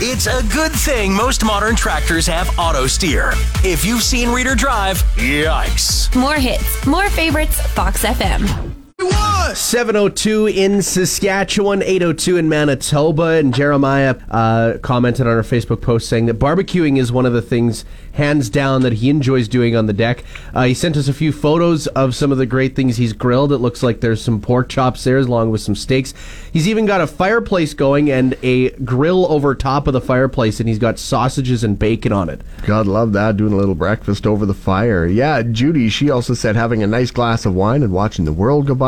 It's 0.00 0.28
a 0.28 0.44
good 0.54 0.70
thing 0.70 1.12
most 1.12 1.44
modern 1.44 1.74
tractors 1.74 2.24
have 2.28 2.56
auto 2.56 2.86
steer. 2.86 3.32
If 3.64 3.84
you've 3.84 4.04
seen 4.04 4.28
Reader 4.28 4.54
Drive, 4.54 5.02
yikes. 5.16 6.14
More 6.14 6.36
hits, 6.36 6.86
more 6.86 7.10
favorites. 7.10 7.60
Fox 7.72 8.04
FM. 8.04 8.67
One. 9.00 9.54
702 9.54 10.46
in 10.48 10.82
Saskatchewan, 10.82 11.82
802 11.82 12.36
in 12.36 12.48
Manitoba, 12.48 13.38
and 13.38 13.54
Jeremiah 13.54 14.16
uh, 14.30 14.78
commented 14.82 15.26
on 15.26 15.36
our 15.36 15.42
Facebook 15.42 15.80
post 15.80 16.08
saying 16.08 16.26
that 16.26 16.38
barbecuing 16.38 16.98
is 16.98 17.10
one 17.10 17.24
of 17.24 17.32
the 17.32 17.40
things, 17.40 17.84
hands 18.12 18.50
down, 18.50 18.82
that 18.82 18.94
he 18.94 19.08
enjoys 19.08 19.48
doing 19.48 19.74
on 19.76 19.86
the 19.86 19.92
deck. 19.92 20.24
Uh, 20.52 20.64
he 20.64 20.74
sent 20.74 20.96
us 20.96 21.08
a 21.08 21.12
few 21.12 21.32
photos 21.32 21.86
of 21.88 22.14
some 22.14 22.32
of 22.32 22.38
the 22.38 22.46
great 22.46 22.76
things 22.76 22.96
he's 22.96 23.12
grilled. 23.12 23.52
It 23.52 23.58
looks 23.58 23.82
like 23.82 24.00
there's 24.00 24.20
some 24.20 24.40
pork 24.40 24.68
chops 24.68 25.04
there, 25.04 25.18
along 25.18 25.50
with 25.50 25.60
some 25.60 25.74
steaks. 25.74 26.12
He's 26.52 26.68
even 26.68 26.84
got 26.86 27.00
a 27.00 27.06
fireplace 27.06 27.72
going 27.74 28.10
and 28.10 28.36
a 28.42 28.70
grill 28.70 29.30
over 29.30 29.54
top 29.54 29.86
of 29.86 29.92
the 29.92 30.00
fireplace, 30.00 30.60
and 30.60 30.68
he's 30.68 30.78
got 30.78 30.98
sausages 30.98 31.64
and 31.64 31.78
bacon 31.78 32.12
on 32.12 32.28
it. 32.28 32.42
God 32.66 32.86
love 32.86 33.12
that, 33.12 33.36
doing 33.36 33.52
a 33.52 33.56
little 33.56 33.74
breakfast 33.74 34.26
over 34.26 34.44
the 34.44 34.54
fire. 34.54 35.06
Yeah, 35.06 35.42
Judy, 35.42 35.88
she 35.88 36.10
also 36.10 36.34
said 36.34 36.56
having 36.56 36.82
a 36.82 36.86
nice 36.86 37.10
glass 37.10 37.46
of 37.46 37.54
wine 37.54 37.82
and 37.82 37.92
watching 37.92 38.24
the 38.24 38.32
world 38.32 38.66
go 38.66 38.74
by. 38.74 38.87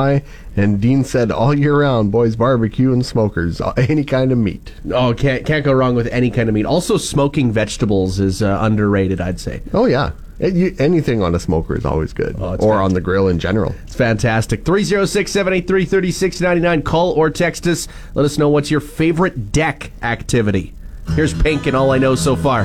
And 0.56 0.80
Dean 0.80 1.04
said 1.04 1.30
all 1.30 1.54
year 1.54 1.80
round, 1.80 2.10
boys 2.12 2.36
barbecue 2.36 2.92
and 2.92 3.04
smokers, 3.04 3.60
any 3.76 4.04
kind 4.04 4.32
of 4.32 4.38
meat. 4.38 4.72
Oh, 4.92 5.14
can't 5.14 5.44
can't 5.46 5.64
go 5.64 5.72
wrong 5.72 5.94
with 5.94 6.06
any 6.08 6.30
kind 6.30 6.48
of 6.48 6.54
meat. 6.54 6.66
Also, 6.66 6.96
smoking 6.96 7.52
vegetables 7.52 8.18
is 8.20 8.42
uh, 8.42 8.58
underrated, 8.60 9.20
I'd 9.20 9.38
say. 9.40 9.62
Oh 9.72 9.86
yeah, 9.86 10.10
It- 10.38 10.54
you- 10.54 10.74
anything 10.78 11.22
on 11.22 11.34
a 11.34 11.38
smoker 11.40 11.76
is 11.76 11.84
always 11.84 12.12
good, 12.12 12.36
Oh, 12.38 12.50
or 12.50 12.54
it's 12.54 12.64
on 12.64 12.94
the 12.94 13.00
grill 13.00 13.28
in 13.28 13.38
general. 13.38 13.74
It's 13.84 13.94
fantastic. 13.94 14.64
306 14.64 15.30
783 15.30 15.84
3699. 15.84 16.82
Call 16.82 17.12
or 17.12 17.30
text 17.30 17.66
us. 17.66 17.86
Let 18.14 18.24
us 18.24 18.38
know 18.38 18.48
what's 18.48 18.70
your 18.70 18.80
favorite 18.80 19.52
deck 19.52 19.92
activity. 20.02 20.74
Here's 21.14 21.34
Pink 21.34 21.66
and 21.66 21.76
all 21.76 21.90
I 21.90 21.98
know 21.98 22.14
so 22.14 22.36
far. 22.36 22.64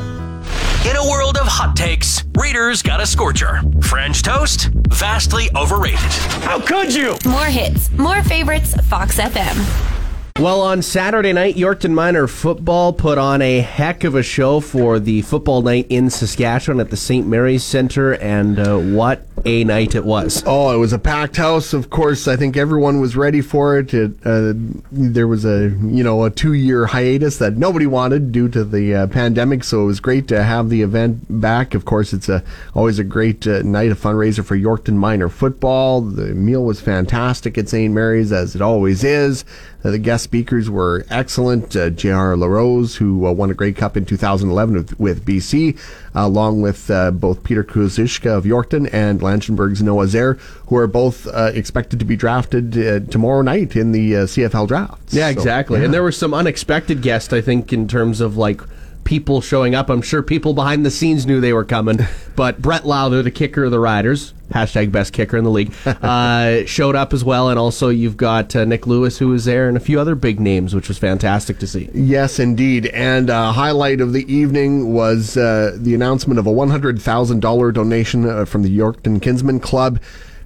In 0.86 0.96
a 0.96 1.10
world 1.10 1.38
of 1.38 1.48
hot 1.48 1.76
takes, 1.76 2.24
Reader's 2.38 2.84
got 2.84 3.02
a 3.02 3.08
scorcher. 3.08 3.60
French 3.82 4.22
toast? 4.22 4.70
Vastly 4.90 5.50
overrated. 5.56 6.00
How 6.44 6.60
could 6.62 6.94
you? 6.94 7.18
More 7.26 7.46
hits, 7.46 7.92
more 7.94 8.22
favorites, 8.24 8.76
Fox 8.88 9.18
FM. 9.18 9.95
Well, 10.38 10.64
on 10.64 10.82
Saturday 10.82 11.32
night, 11.32 11.56
Yorkton 11.56 11.94
Minor 11.94 12.28
football 12.28 12.92
put 12.92 13.18
on 13.18 13.42
a 13.42 13.62
heck 13.62 14.04
of 14.04 14.16
a 14.16 14.22
show 14.22 14.60
for 14.60 15.00
the 15.00 15.22
football 15.22 15.62
night 15.62 15.88
in 15.88 16.10
Saskatchewan 16.10 16.82
at 16.82 16.90
the 16.90 16.98
St. 16.98 17.26
Mary's 17.26 17.64
Center, 17.64 18.16
and 18.16 18.60
uh, 18.60 18.78
what 18.78 19.26
a 19.46 19.64
night 19.64 19.96
it 19.96 20.04
was. 20.04 20.44
Oh, 20.46 20.76
it 20.76 20.78
was 20.78 20.92
a 20.92 21.00
packed 21.00 21.38
house. 21.38 21.72
Of 21.72 21.90
course, 21.90 22.28
I 22.28 22.36
think 22.36 22.58
everyone 22.58 23.00
was 23.00 23.16
ready 23.16 23.40
for 23.40 23.78
it. 23.80 23.94
it 23.94 24.12
uh, 24.26 24.52
there 24.92 25.28
was 25.28 25.46
a 25.46 25.70
you 25.70 26.04
know 26.04 26.26
a 26.26 26.30
two 26.30 26.52
year 26.52 26.88
hiatus 26.88 27.38
that 27.38 27.56
nobody 27.56 27.88
wanted 27.88 28.34
due 28.34 28.50
to 28.50 28.66
the 28.66 28.94
uh, 28.94 29.08
pandemic, 29.08 29.64
so 29.64 29.84
it 29.84 29.86
was 29.86 30.02
great 30.02 30.28
to 30.28 30.44
have 30.44 30.68
the 30.68 30.82
event 30.82 31.24
back. 31.30 31.74
Of 31.74 31.86
course, 31.86 32.12
it's 32.12 32.28
a 32.28 32.44
always 32.74 33.00
a 33.00 33.06
great 33.06 33.48
uh, 33.48 33.62
night, 33.62 33.90
a 33.90 33.96
fundraiser 33.96 34.44
for 34.44 34.58
Yorkton 34.58 34.96
Minor 34.96 35.30
football. 35.30 36.02
The 36.02 36.36
meal 36.36 36.66
was 36.66 36.82
fantastic 36.82 37.58
at 37.58 37.70
St. 37.70 37.94
Mary's, 37.94 38.34
as 38.34 38.54
it 38.54 38.62
always 38.62 39.06
is. 39.06 39.46
Uh, 39.86 39.92
the 39.92 40.00
guest 40.00 40.24
speakers 40.24 40.68
were 40.68 41.06
excellent. 41.12 41.76
Uh, 41.76 41.92
J.R. 41.92 42.36
LaRose, 42.36 42.96
who 42.96 43.28
uh, 43.28 43.32
won 43.32 43.52
a 43.52 43.54
Grey 43.54 43.72
Cup 43.72 43.96
in 43.96 44.04
2011 44.04 44.76
with, 44.76 45.00
with 45.00 45.26
BC, 45.26 45.78
along 46.16 46.64
with 46.64 46.90
uh, 46.90 47.12
both 47.12 47.44
Peter 47.44 47.64
Kuzishka 47.64 48.36
of 48.36 48.46
Yorkton 48.46 48.90
and 48.92 49.20
Langenburg's 49.20 49.84
Noah 49.84 50.08
Zerr, 50.08 50.40
who 50.68 50.76
are 50.78 50.88
both 50.88 51.28
uh, 51.28 51.52
expected 51.54 52.00
to 52.00 52.06
be 52.06 52.16
drafted 52.16 52.76
uh, 52.76 53.00
tomorrow 53.12 53.44
night 53.44 53.76
in 53.76 53.92
the 53.92 54.16
uh, 54.16 54.20
CFL 54.22 54.68
drafts. 54.68 55.14
Yeah, 55.14 55.28
So, 55.28 55.38
exactly. 55.38 55.78
yeah. 55.80 55.86
And 55.86 55.94
there 55.94 56.02
were 56.02 56.12
some 56.12 56.34
unexpected 56.34 57.04
guests, 57.04 57.32
I 57.32 57.42
think, 57.42 57.72
in 57.72 57.88
terms 57.88 58.22
of 58.22 58.38
like 58.38 58.62
people 59.06 59.40
showing 59.40 59.74
up. 59.74 59.90
I'm 59.90 60.02
sure 60.02 60.22
people 60.22 60.54
behind 60.54 60.86
the 60.86 60.92
scenes 60.92 61.26
knew 61.26 61.40
they 61.40 61.54
were 61.54 61.64
coming, 61.64 62.00
but 62.36 62.62
Brett 62.62 62.84
Lauther, 62.84 63.24
the 63.24 63.32
kicker 63.32 63.64
of 63.64 63.72
the 63.72 63.80
Riders, 63.80 64.34
hashtag 64.50 64.92
best 64.92 65.14
kicker 65.14 65.38
in 65.38 65.46
the 65.46 65.50
league, 65.50 65.74
uh, 65.86 66.66
showed 66.66 66.96
up 66.96 67.14
as 67.14 67.24
well. 67.24 67.50
And 67.50 67.58
also 67.58 67.90
you've 67.90 68.18
got 68.18 68.54
uh, 68.56 68.66
Nick 68.66 68.86
Lewis 68.86 69.18
who 69.18 69.30
was 69.30 69.46
there, 69.46 69.70
and 69.70 69.78
a 69.78 69.80
few 69.80 70.00
other 70.00 70.16
big 70.16 70.40
names, 70.42 70.76
which 70.76 70.90
was 70.90 70.98
fantastic 70.98 71.60
to 71.60 71.68
see. 71.68 71.90
Yes, 71.94 72.40
indeed. 72.40 72.88
And 72.88 73.30
uh, 73.30 73.54
highlight 73.54 74.02
of 74.02 74.12
the 74.12 74.32
evening 74.32 74.94
was 74.94 75.38
uh, 75.38 75.78
the 75.78 75.96
announcement 75.96 76.40
of 76.40 76.48
a 76.48 76.52
$100,000 76.52 77.74
donation 77.74 78.28
uh, 78.28 78.46
from 78.46 78.64
the 78.64 78.78
Yorkton 78.78 79.22
Kinsmen 79.22 79.60
Club 79.62 80.00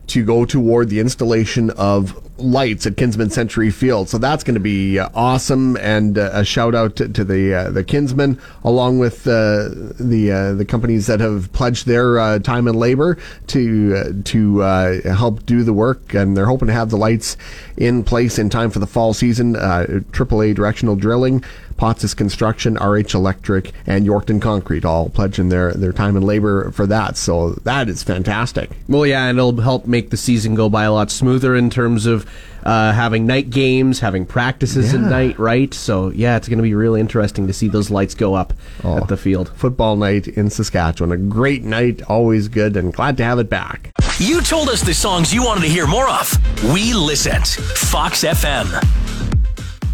to 0.10 0.24
go 0.24 0.46
toward 0.46 0.89
the 0.89 1.00
installation 1.00 1.70
of 1.72 2.16
lights 2.39 2.86
at 2.86 2.98
Kinsmen 2.98 3.30
Century 3.30 3.70
Field. 3.70 4.10
So 4.10 4.18
that's 4.18 4.44
going 4.44 4.56
to 4.56 4.60
be 4.60 5.00
uh, 5.00 5.10
awesome. 5.13 5.78
And 5.78 6.18
uh, 6.18 6.32
a 6.34 6.46
shout 6.46 6.75
out 6.75 6.96
to, 6.98 7.10
to 7.10 7.24
the 7.24 7.54
uh, 7.54 7.70
the 7.72 7.84
Kinsmen, 7.84 8.39
along 8.63 9.00
with 9.00 9.28
uh, 9.28 9.70
the 10.00 10.32
uh, 10.32 10.54
the 10.54 10.66
companies 10.66 11.08
that 11.08 11.20
have 11.20 11.51
pledged 11.54 11.86
their 11.86 12.20
uh, 12.20 12.39
time 12.39 12.68
and 12.68 12.78
labor 12.78 13.18
to 13.48 14.22
to 14.24 14.60
help 14.60 15.46
do 15.46 15.63
the 15.63 15.74
work. 15.74 16.13
And 16.13 16.36
they're 16.36 16.48
hoping 16.48 16.68
to 16.68 16.74
have 16.74 16.89
the 16.89 16.98
lights 16.98 17.38
in 17.78 18.04
place 18.04 18.39
in 18.39 18.50
time 18.50 18.70
for 18.72 18.80
the 18.80 18.88
fall 18.88 19.13
season. 19.13 19.54
AAA 19.54 20.56
directional 20.56 20.96
drilling. 20.96 21.44
Potts 21.79 22.13
Construction, 22.13 22.75
RH 22.75 23.13
Electric, 23.15 23.71
and 23.88 24.05
Yorkton 24.05 24.41
Concrete 24.41 24.83
all 24.83 25.07
pledging 25.09 25.48
their, 25.48 25.71
their 25.71 25.93
time 25.93 26.17
and 26.17 26.25
labor 26.25 26.71
for 26.71 26.86
that. 26.88 27.15
So 27.15 27.51
that 27.63 27.88
is 27.88 28.03
fantastic. 28.03 28.69
Well, 28.89 29.05
yeah, 29.05 29.27
and 29.27 29.39
it'll 29.39 29.62
help 29.62 29.86
make 29.86 30.09
the 30.09 30.17
season 30.17 30.55
go 30.55 30.69
by 30.69 30.83
a 30.83 30.91
lot 30.91 31.09
smoother 31.09 31.55
in 31.55 31.69
terms 31.69 32.05
of 32.05 32.29
uh, 32.65 32.91
having 32.91 33.25
night 33.25 33.50
games, 33.50 34.01
having 34.01 34.25
practices 34.25 34.93
at 34.93 35.00
night, 35.00 35.39
right? 35.39 35.74
So, 35.74 36.09
yeah, 36.09 36.36
it's 36.36 36.50
going 36.50 36.57
to 36.57 36.63
be 36.63 36.74
really 36.75 37.00
interesting 37.00 37.48
to 37.48 37.53
see 37.53 37.69
those 37.69 37.89
lights 37.89 38.13
go 38.13 38.33
up 38.33 38.53
Oh. 38.83 38.98
at 38.98 39.07
the 39.07 39.15
field. 39.15 39.48
Football 39.55 39.95
night 39.95 40.27
in 40.27 40.50
Saskatchewan. 40.50 41.13
A 41.13 41.17
great 41.17 41.63
night, 41.63 42.01
always 42.09 42.50
good, 42.50 42.75
and 42.75 42.93
glad 42.93 43.15
to 43.17 43.24
have 43.24 43.39
it 43.39 43.50
back. 43.50 43.91
You 44.19 44.41
told 44.41 44.67
us 44.67 44.81
the 44.81 44.93
songs 44.93 45.33
you 45.33 45.45
wanted 45.45 45.62
to 45.62 45.69
hear 45.69 45.88
more 45.88 46.09
of. 46.09 46.38
We 46.74 46.93
listened. 46.93 47.48
Fox 47.48 48.25
FM. 48.25 49.19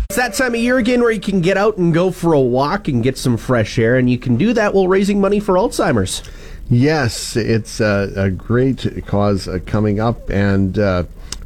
It's 0.09 0.17
that 0.17 0.35
time 0.35 0.53
of 0.53 0.59
year 0.59 0.77
again 0.77 1.01
where 1.01 1.11
you 1.11 1.19
can 1.19 1.41
get 1.41 1.57
out 1.57 1.77
and 1.77 1.93
go 1.93 2.11
for 2.11 2.33
a 2.33 2.39
walk 2.39 2.87
and 2.87 3.01
get 3.01 3.17
some 3.17 3.37
fresh 3.37 3.79
air, 3.79 3.97
and 3.97 4.07
you 4.09 4.19
can 4.19 4.37
do 4.37 4.53
that 4.53 4.73
while 4.73 4.87
raising 4.87 5.19
money 5.19 5.39
for 5.39 5.55
Alzheimer's. 5.55 6.21
Yes, 6.69 7.35
it's 7.35 7.79
a, 7.79 8.11
a 8.15 8.29
great 8.29 9.05
cause 9.07 9.47
uh, 9.47 9.59
coming 9.65 9.99
up, 9.99 10.29
and 10.29 10.77
uh, 10.77 11.03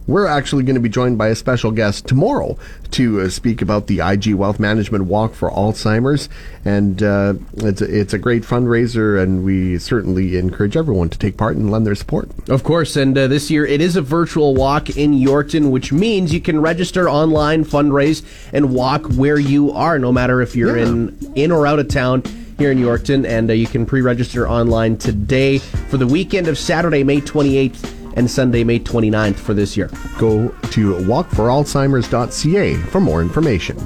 we're 0.10 0.25
actually 0.25 0.63
going 0.63 0.75
to 0.75 0.82
be 0.82 0.89
joined 0.89 1.18
by 1.18 1.28
a 1.28 1.36
special 1.36 1.70
guest 1.72 2.08
tomorrow 2.08 2.58
to 2.92 3.22
uh, 3.22 3.30
speak 3.30 3.62
about 3.62 3.86
the 3.88 4.00
IG 4.00 4.34
Wealth 4.34 4.60
Management 4.60 5.06
Walk 5.06 5.34
for 5.36 5.51
Alzheimer's. 5.51 6.28
And 6.66 7.04
uh, 7.04 7.36
it's, 7.58 7.82
a, 7.82 8.00
it's 8.00 8.13
a 8.13 8.18
great 8.18 8.42
fundraiser, 8.44 9.22
and 9.22 9.44
we 9.44 9.78
certainly 9.78 10.38
encourage 10.38 10.75
everyone 10.75 11.10
to 11.10 11.18
take 11.20 11.38
part 11.38 11.56
and 11.58 11.70
lend 11.70 11.86
their 11.86 11.94
support. 11.96 12.30
Of 12.50 12.63
course, 12.63 12.96
and 12.96 13.16
uh, 13.18 13.28
this 13.28 13.51
year 13.51 13.66
it 13.66 13.82
is 13.82 13.96
a 13.96 14.01
virtual 14.01 14.56
walk 14.56 14.89
in 14.98 15.12
Yorkton, 15.13 15.70
which 15.70 15.92
means 15.92 16.34
you 16.34 16.42
can 16.42 16.60
register 16.60 17.08
online, 17.08 17.63
fundraise, 17.63 18.24
and 18.51 18.74
walk 18.74 19.06
where 19.13 19.39
you 19.39 19.72
are, 19.72 20.00
no 20.00 20.12
matter 20.12 20.42
if 20.42 20.56
you're 20.56 20.78
Yeah. 20.78 20.88
in 20.88 21.34
in 21.36 21.51
or 21.51 21.68
out 21.68 21.78
of 21.80 21.88
town 21.88 22.24
here 22.58 22.72
in 22.72 22.80
Yorkton. 22.80 23.25
And 23.28 23.50
uh, 23.50 23.54
you 23.54 23.68
can 23.68 23.86
pre-register 23.86 24.50
online 24.50 24.98
today 24.98 25.60
for 25.60 25.98
the 25.98 26.08
weekend 26.08 26.48
of 26.48 26.58
Saturday, 26.58 27.04
May 27.04 27.22
28th, 27.22 27.99
and 28.20 28.30
Sunday, 28.30 28.64
May 28.66 28.80
29th 28.80 29.38
for 29.38 29.54
this 29.54 29.76
year. 29.78 29.90
Go 30.18 30.50
to 30.50 30.94
walkforalzheimers.ca 30.96 32.76
for 32.76 33.00
more 33.00 33.22
information. 33.22 33.78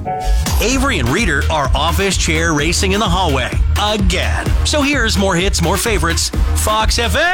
Avery 0.60 0.98
and 0.98 1.08
Reader 1.08 1.42
are 1.50 1.70
office 1.74 2.16
chair 2.16 2.52
racing 2.52 2.92
in 2.92 3.00
the 3.00 3.08
hallway 3.08 3.50
again. 3.80 4.44
So 4.66 4.82
here's 4.82 5.16
more 5.16 5.36
hits, 5.36 5.62
more 5.62 5.76
favorites. 5.76 6.30
Fox 6.64 6.98
FM. 6.98 7.24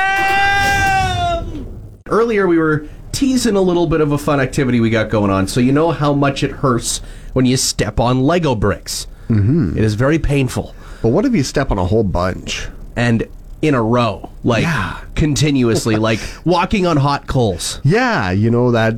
Earlier, 2.09 2.47
we 2.47 2.59
were 2.59 2.87
teasing 3.13 3.57
a 3.57 3.63
little 3.63 3.87
bit 3.87 4.03
of 4.03 4.13
a 4.13 4.19
fun 4.19 4.39
activity 4.39 4.79
we 4.79 4.91
got 4.91 5.09
going 5.09 5.31
on. 5.31 5.49
So 5.49 5.61
you 5.61 5.73
know 5.73 5.91
how 5.93 6.13
much 6.13 6.43
it 6.43 6.51
hurts 6.51 6.99
when 7.33 7.47
you 7.47 7.57
step 7.57 7.99
on 7.99 8.23
Lego 8.23 8.55
bricks. 8.55 9.07
Mm-hmm. 9.29 9.79
is 9.79 9.95
very 9.95 10.19
painful. 10.19 10.75
But 11.03 11.11
what 11.11 11.25
if 11.25 11.35
you 11.35 11.45
step 11.45 11.71
on 11.71 11.79
a 11.79 11.85
whole 11.87 12.03
bunch? 12.03 12.69
and 12.97 13.27
in 13.63 13.75
a 13.75 13.83
row, 13.83 14.31
like 14.45 14.63
Yeah. 14.63 15.01
continuously, 15.15 15.97
like 16.09 16.21
walking 16.45 16.87
on 16.87 16.97
hot 16.97 17.27
coals. 17.27 17.81
Yeah, 17.85 18.31
you 18.31 18.51
know 18.51 18.71
that. 18.73 18.95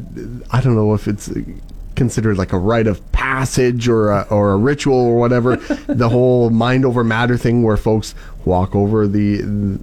I 0.50 0.60
don't 0.60 0.76
know 0.76 0.94
if 0.94 1.08
it's 1.08 1.30
considered 1.94 2.38
like 2.38 2.52
a 2.52 2.58
rite 2.58 2.86
of 2.86 3.00
passage 3.12 3.86
or 3.88 4.10
a, 4.10 4.22
or 4.30 4.52
a 4.52 4.56
ritual 4.56 4.96
or 4.96 5.18
whatever. 5.18 5.56
the 5.86 6.08
whole 6.08 6.50
mind 6.50 6.84
over 6.84 7.02
matter 7.04 7.36
thing, 7.36 7.62
where 7.62 7.76
folks 7.76 8.14
walk 8.44 8.74
over 8.74 9.06
the 9.06 9.78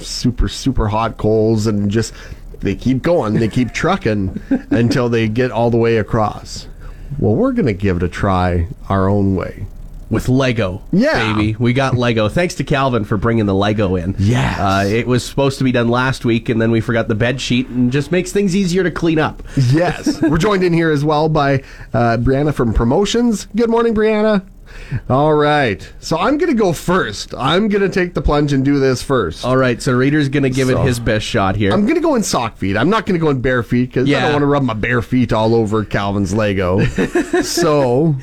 super 0.00 0.48
super 0.48 0.88
hot 0.88 1.16
coals 1.18 1.66
and 1.66 1.90
just 1.90 2.12
they 2.60 2.74
keep 2.74 3.02
going, 3.02 3.34
they 3.34 3.48
keep 3.48 3.72
trucking 3.72 4.40
until 4.70 5.08
they 5.08 5.28
get 5.28 5.50
all 5.50 5.70
the 5.70 5.76
way 5.76 5.96
across. 5.98 6.66
Well, 7.18 7.34
we're 7.34 7.52
gonna 7.52 7.72
give 7.72 7.96
it 7.98 8.02
a 8.02 8.08
try 8.08 8.68
our 8.88 9.08
own 9.08 9.36
way. 9.36 9.66
With 10.10 10.28
Lego, 10.28 10.82
Yeah. 10.90 11.34
baby, 11.34 11.54
we 11.58 11.72
got 11.74 11.94
Lego. 11.96 12.28
Thanks 12.30 12.54
to 12.54 12.64
Calvin 12.64 13.04
for 13.04 13.16
bringing 13.18 13.44
the 13.46 13.54
Lego 13.54 13.94
in. 13.96 14.14
Yes. 14.18 14.58
uh, 14.58 14.84
it 14.88 15.06
was 15.06 15.22
supposed 15.24 15.58
to 15.58 15.64
be 15.64 15.72
done 15.72 15.88
last 15.88 16.24
week, 16.24 16.48
and 16.48 16.60
then 16.62 16.70
we 16.70 16.80
forgot 16.80 17.08
the 17.08 17.14
bed 17.14 17.40
sheet, 17.40 17.68
and 17.68 17.92
just 17.92 18.10
makes 18.10 18.32
things 18.32 18.56
easier 18.56 18.82
to 18.82 18.90
clean 18.90 19.18
up. 19.18 19.42
Yes, 19.70 20.20
we're 20.22 20.38
joined 20.38 20.64
in 20.64 20.72
here 20.72 20.90
as 20.90 21.04
well 21.04 21.28
by 21.28 21.56
uh, 21.92 22.16
Brianna 22.18 22.54
from 22.54 22.72
Promotions. 22.72 23.48
Good 23.54 23.68
morning, 23.68 23.94
Brianna. 23.94 24.44
All 25.08 25.34
right. 25.34 25.86
So 26.00 26.16
I'm 26.18 26.38
going 26.38 26.50
to 26.50 26.56
go 26.56 26.72
first. 26.72 27.34
I'm 27.34 27.68
going 27.68 27.82
to 27.82 27.88
take 27.88 28.14
the 28.14 28.22
plunge 28.22 28.52
and 28.52 28.64
do 28.64 28.78
this 28.78 29.02
first. 29.02 29.44
All 29.44 29.56
right, 29.56 29.80
so 29.82 29.92
Reader's 29.92 30.28
going 30.28 30.42
to 30.44 30.50
give 30.50 30.68
So- 30.68 30.80
it 30.82 30.86
his 30.86 30.98
best 31.00 31.24
shot 31.26 31.56
here. 31.56 31.72
I'm 31.72 31.82
going 31.82 31.94
to 31.96 32.00
go 32.00 32.14
in 32.14 32.22
sock 32.22 32.56
feet. 32.56 32.76
I'm 32.76 32.90
not 32.90 33.06
going 33.06 33.18
to 33.18 33.24
go 33.24 33.30
in 33.30 33.40
bare 33.40 33.62
feet 33.62 33.90
because 33.90 34.08
I 34.08 34.20
don't 34.20 34.32
want 34.32 34.42
to 34.42 34.46
rub 34.46 34.62
my 34.62 34.74
bare 34.74 35.02
feet 35.02 35.32
all 35.32 35.54
over 35.54 35.84
Calvin's 35.84 36.32
Lego. 36.34 36.84
so 37.42 38.14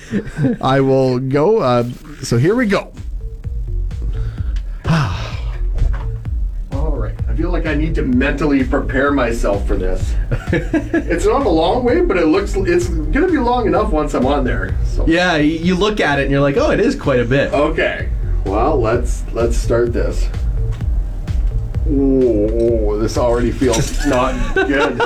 I 0.61 0.81
will 0.81 1.19
go. 1.19 1.59
Uh, 1.59 1.89
so 2.21 2.37
here 2.37 2.55
we 2.55 2.67
go. 2.67 2.93
I 7.35 7.37
feel 7.37 7.51
like 7.51 7.65
I 7.65 7.75
need 7.75 7.93
to 7.95 8.01
mentally 8.01 8.63
prepare 8.63 9.11
myself 9.11 9.67
for 9.67 9.75
this. 9.75 10.15
it's 10.53 11.25
not 11.25 11.45
a 11.45 11.49
long 11.49 11.83
way, 11.83 11.99
but 11.99 12.15
it 12.15 12.27
looks 12.27 12.55
it's 12.55 12.87
to 12.87 13.27
be 13.27 13.37
long 13.37 13.67
enough 13.67 13.91
once 13.91 14.13
I'm 14.13 14.25
on 14.25 14.45
there. 14.45 14.73
So 14.85 15.05
yeah, 15.05 15.35
you 15.35 15.75
look 15.75 15.99
at 15.99 16.17
it 16.17 16.21
and 16.21 16.31
you're 16.31 16.39
like, 16.39 16.55
oh, 16.55 16.71
it 16.71 16.79
is 16.79 16.95
quite 16.95 17.19
a 17.19 17.25
bit. 17.25 17.53
Okay. 17.53 18.09
Well, 18.45 18.79
let's 18.79 19.25
let's 19.33 19.57
start 19.57 19.91
this. 19.91 20.29
Ooh, 21.89 22.97
this 23.01 23.17
already 23.17 23.51
feels 23.51 24.05
not 24.07 24.55
good. 24.55 24.97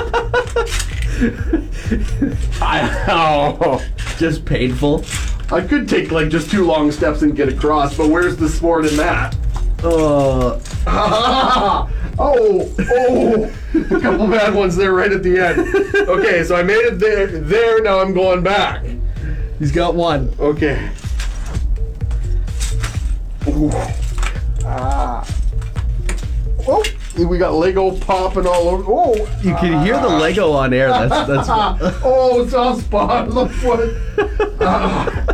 I, 2.62 3.06
oh, 3.08 3.84
Just 4.18 4.44
painful. 4.44 5.04
I 5.50 5.62
could 5.62 5.88
take 5.88 6.12
like 6.12 6.28
just 6.28 6.48
two 6.48 6.64
long 6.64 6.92
steps 6.92 7.22
and 7.22 7.34
get 7.34 7.48
across, 7.48 7.96
but 7.96 8.08
where's 8.08 8.36
the 8.36 8.48
sport 8.48 8.86
in 8.86 8.96
that? 8.98 9.36
Uh, 9.82 10.58
oh, 12.20 12.74
oh, 12.78 13.44
a 13.96 14.00
couple 14.00 14.28
bad 14.28 14.54
ones 14.54 14.76
there 14.76 14.92
right 14.92 15.10
at 15.12 15.22
the 15.22 15.38
end. 15.38 15.60
Okay, 16.08 16.44
so 16.44 16.56
I 16.56 16.62
made 16.62 16.84
it 16.84 16.98
there. 16.98 17.26
There, 17.26 17.82
now 17.82 18.00
I'm 18.00 18.12
going 18.12 18.42
back. 18.42 18.84
he's 19.58 19.72
got 19.72 19.94
one. 19.94 20.32
Okay. 20.38 20.90
Ooh. 23.48 23.70
Ah. 24.64 25.26
Oh, 26.68 26.84
we 27.18 27.38
got 27.38 27.54
Lego 27.54 27.96
popping 27.98 28.46
all 28.46 28.68
over. 28.68 28.84
Oh, 28.86 29.14
You 29.42 29.54
can 29.56 29.84
hear 29.84 29.98
the 30.00 30.08
Lego 30.08 30.52
on 30.52 30.72
air. 30.72 30.88
That's 30.90 31.26
that's. 31.26 31.48
oh, 32.04 32.42
it's 32.42 32.52
soft 32.52 32.82
spot. 32.82 33.30
Look 33.30 33.50
what. 33.62 33.80
Ah. 34.60 35.26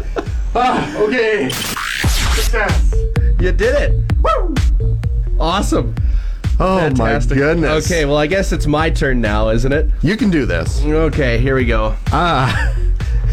Ah, 0.54 0.96
okay. 1.02 1.50
Success. 1.50 2.94
you 3.38 3.52
did 3.52 3.74
it. 3.74 4.12
Woo! 4.22 4.54
Awesome. 5.38 5.94
Oh 6.58 6.78
Fantastic. 6.78 7.36
my 7.36 7.42
goodness. 7.42 7.86
Okay, 7.90 8.04
well, 8.06 8.16
I 8.16 8.26
guess 8.26 8.52
it's 8.52 8.66
my 8.66 8.88
turn 8.90 9.20
now, 9.20 9.50
isn't 9.50 9.72
it? 9.72 9.90
You 10.02 10.16
can 10.16 10.30
do 10.30 10.46
this. 10.46 10.82
Okay, 10.84 11.38
here 11.38 11.54
we 11.56 11.64
go. 11.66 11.94
Ah. 12.08 12.74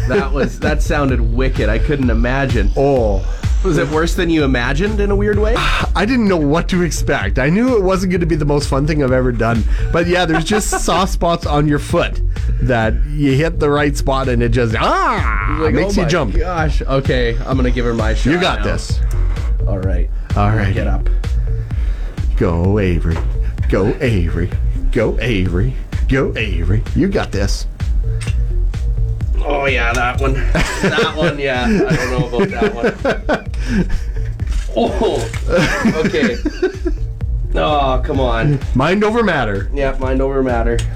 That 0.08 0.30
was 0.32 0.60
that 0.60 0.82
sounded 0.82 1.20
wicked. 1.20 1.68
I 1.70 1.78
couldn't 1.78 2.10
imagine. 2.10 2.70
Oh. 2.76 3.24
Was 3.64 3.78
it 3.78 3.88
worse 3.88 4.14
than 4.14 4.28
you 4.28 4.44
imagined 4.44 5.00
in 5.00 5.10
a 5.10 5.16
weird 5.16 5.38
way? 5.38 5.54
I 5.58 6.04
didn't 6.04 6.28
know 6.28 6.36
what 6.36 6.68
to 6.68 6.82
expect. 6.82 7.38
I 7.38 7.48
knew 7.48 7.78
it 7.78 7.82
wasn't 7.82 8.10
going 8.10 8.20
to 8.20 8.26
be 8.26 8.36
the 8.36 8.44
most 8.44 8.68
fun 8.68 8.86
thing 8.86 9.02
I've 9.02 9.12
ever 9.12 9.32
done. 9.32 9.64
But 9.90 10.06
yeah, 10.06 10.26
there's 10.26 10.44
just 10.44 10.68
soft 10.84 11.12
spots 11.12 11.46
on 11.46 11.66
your 11.66 11.78
foot 11.78 12.20
that 12.60 12.92
you 13.06 13.32
hit 13.32 13.58
the 13.60 13.70
right 13.70 13.96
spot 13.96 14.28
and 14.28 14.42
it 14.42 14.50
just 14.50 14.74
ah 14.78 15.58
Like, 15.62 15.72
makes 15.72 15.94
oh 15.96 16.00
you 16.00 16.02
my 16.02 16.08
jump. 16.08 16.36
Gosh. 16.36 16.82
Okay, 16.82 17.38
I'm 17.38 17.56
gonna 17.56 17.70
give 17.70 17.86
her 17.86 17.94
my 17.94 18.12
shot. 18.12 18.30
You 18.32 18.38
got 18.38 18.58
now. 18.58 18.64
this. 18.66 19.00
All 19.66 19.78
right. 19.78 20.10
All 20.36 20.50
right. 20.50 20.74
Get 20.74 20.86
up. 20.86 21.08
Go 22.36 22.78
Avery. 22.78 23.16
Go 23.68 23.94
Avery. 24.00 24.50
Go 24.92 25.18
Avery. 25.20 25.74
Go 26.08 26.36
Avery. 26.36 26.82
You 26.94 27.08
got 27.08 27.30
this. 27.32 27.66
Oh 29.38 29.66
yeah, 29.66 29.92
that 29.92 30.20
one. 30.20 30.34
that 30.34 31.12
one. 31.16 31.38
Yeah, 31.38 31.64
I 31.64 31.96
don't 31.96 32.10
know 32.10 32.26
about 32.28 32.48
that 32.50 32.74
one. 32.74 33.90
Oh. 34.76 35.20
Okay. 36.04 36.36
Oh, 37.54 38.02
come 38.04 38.18
on. 38.18 38.58
Mind 38.74 39.04
over 39.04 39.22
matter. 39.22 39.70
Yeah, 39.72 39.96
mind 40.00 40.20
over 40.20 40.42
matter. 40.42 40.78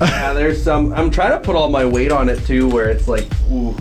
Yeah, 0.00 0.32
there's 0.32 0.60
some. 0.60 0.92
I'm 0.92 1.08
trying 1.08 1.30
to 1.30 1.38
put 1.38 1.54
all 1.54 1.68
my 1.70 1.84
weight 1.84 2.10
on 2.10 2.28
it 2.28 2.44
too, 2.44 2.68
where 2.68 2.88
it's 2.90 3.06
like, 3.06 3.28
ooh. 3.48 3.76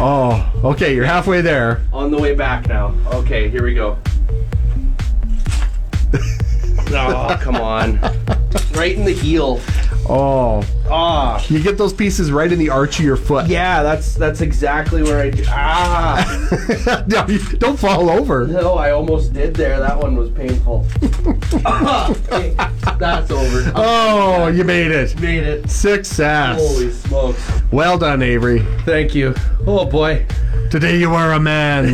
Oh, 0.00 0.50
okay. 0.64 0.94
You're 0.94 1.04
halfway 1.04 1.40
there. 1.42 1.82
on 1.92 2.10
the 2.10 2.18
way 2.18 2.34
back 2.34 2.66
now. 2.68 2.94
Okay, 3.12 3.48
here 3.48 3.62
we 3.64 3.74
go. 3.74 3.98
Oh, 6.92 7.38
come 7.40 7.56
on. 7.56 7.98
Right 8.74 8.96
in 8.96 9.04
the 9.04 9.12
heel. 9.12 9.60
Oh, 10.08 10.64
Ah. 10.90 11.44
you 11.48 11.62
get 11.62 11.76
those 11.76 11.92
pieces 11.92 12.32
right 12.32 12.50
in 12.50 12.58
the 12.58 12.70
arch 12.70 12.98
of 12.98 13.04
your 13.04 13.16
foot. 13.16 13.46
Yeah, 13.48 13.82
that's 13.82 14.14
that's 14.14 14.40
exactly 14.40 15.02
where 15.02 15.20
I. 15.20 15.32
Ah. 15.48 17.04
No, 17.06 17.26
you- 17.28 17.38
don't 17.58 17.78
fall 17.78 18.08
over. 18.10 18.46
No, 18.46 18.74
I 18.74 18.90
almost 18.92 19.32
did 19.32 19.54
there. 19.54 19.78
That 19.80 19.98
one 19.98 20.16
was 20.16 20.30
painful. 20.30 20.86
Okay, 21.52 22.54
that's 22.98 23.30
over. 23.30 23.72
Oh, 23.74 24.46
you 24.48 24.64
made 24.64 24.90
it. 24.90 25.18
Made 25.20 25.42
it. 25.44 25.68
Success. 25.70 26.58
Holy 26.60 26.90
smokes. 26.90 27.50
Well 27.70 27.98
done, 27.98 28.22
Avery. 28.22 28.60
Thank 28.84 29.14
you. 29.14 29.34
Oh 29.66 29.84
boy. 29.84 30.24
Today 30.70 30.98
you 30.98 31.12
are 31.14 31.32
a 31.32 31.40
man. 31.40 31.84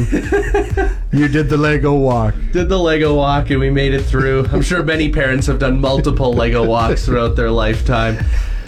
you 1.12 1.28
did 1.28 1.48
the 1.48 1.56
Lego 1.56 1.94
walk. 1.94 2.34
Did 2.52 2.68
the 2.68 2.78
Lego 2.78 3.14
walk 3.14 3.48
and 3.50 3.58
we 3.58 3.70
made 3.70 3.94
it 3.94 4.02
through. 4.02 4.46
I'm 4.52 4.60
sure 4.60 4.82
many 4.82 5.10
parents 5.10 5.46
have 5.46 5.58
done 5.58 5.80
multiple 5.80 6.32
Lego 6.34 6.62
walks 6.64 7.06
throughout 7.06 7.36
their 7.36 7.50
lifetime. 7.50 8.18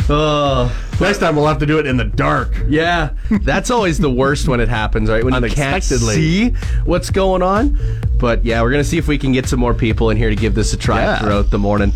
Oh, 0.09 0.75
Next 0.99 1.19
time 1.19 1.37
we'll 1.37 1.47
have 1.47 1.59
to 1.59 1.67
do 1.67 1.79
it 1.79 1.87
in 1.87 1.99
the 1.99 2.05
dark. 2.07 2.49
yeah. 2.69 3.11
That's 3.43 3.71
always 3.71 3.99
the 3.99 4.11
worst 4.11 4.49
when 4.49 4.61
it 4.61 4.69
happens, 4.71 5.11
right? 5.11 5.23
When 5.23 5.35
you 5.43 5.51
can't 5.51 5.85
see 5.85 6.51
what's 6.87 7.11
going 7.11 7.43
on. 7.43 7.79
But 8.17 8.45
yeah, 8.47 8.63
we're 8.63 8.71
going 8.71 8.83
to 8.83 8.89
see 8.89 8.97
if 8.99 9.07
we 9.09 9.19
can 9.19 9.33
get 9.33 9.47
some 9.47 9.61
more 9.61 9.75
people 9.75 10.09
in 10.09 10.17
here 10.17 10.31
to 10.31 10.37
give 10.37 10.55
this 10.55 10.73
a 10.73 10.79
try 10.79 11.03
Yeah. 11.03 11.19
throughout 11.19 11.51
the 11.51 11.59
morning. 11.59 11.93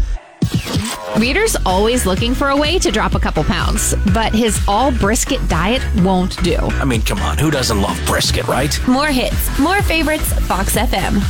Reader's 1.19 1.57
always 1.67 2.07
looking 2.07 2.35
for 2.35 2.49
a 2.49 2.57
way 2.57 2.79
to 2.79 2.91
drop 2.91 3.15
a 3.15 3.21
couple 3.21 3.45
pounds, 3.45 3.95
but 4.15 4.35
his 4.35 4.59
all 4.67 4.91
brisket 4.91 5.47
diet 5.49 5.83
won't 5.99 6.43
do. 6.43 6.57
I 6.57 6.85
mean, 6.85 7.03
come 7.03 7.21
on, 7.21 7.37
who 7.37 7.51
doesn't 7.51 7.81
love 7.81 8.01
brisket, 8.07 8.49
right? 8.49 8.79
More 8.89 9.09
hits, 9.09 9.59
more 9.59 9.83
favorites, 9.83 10.33
Fox 10.47 10.75
FM. 10.75 11.23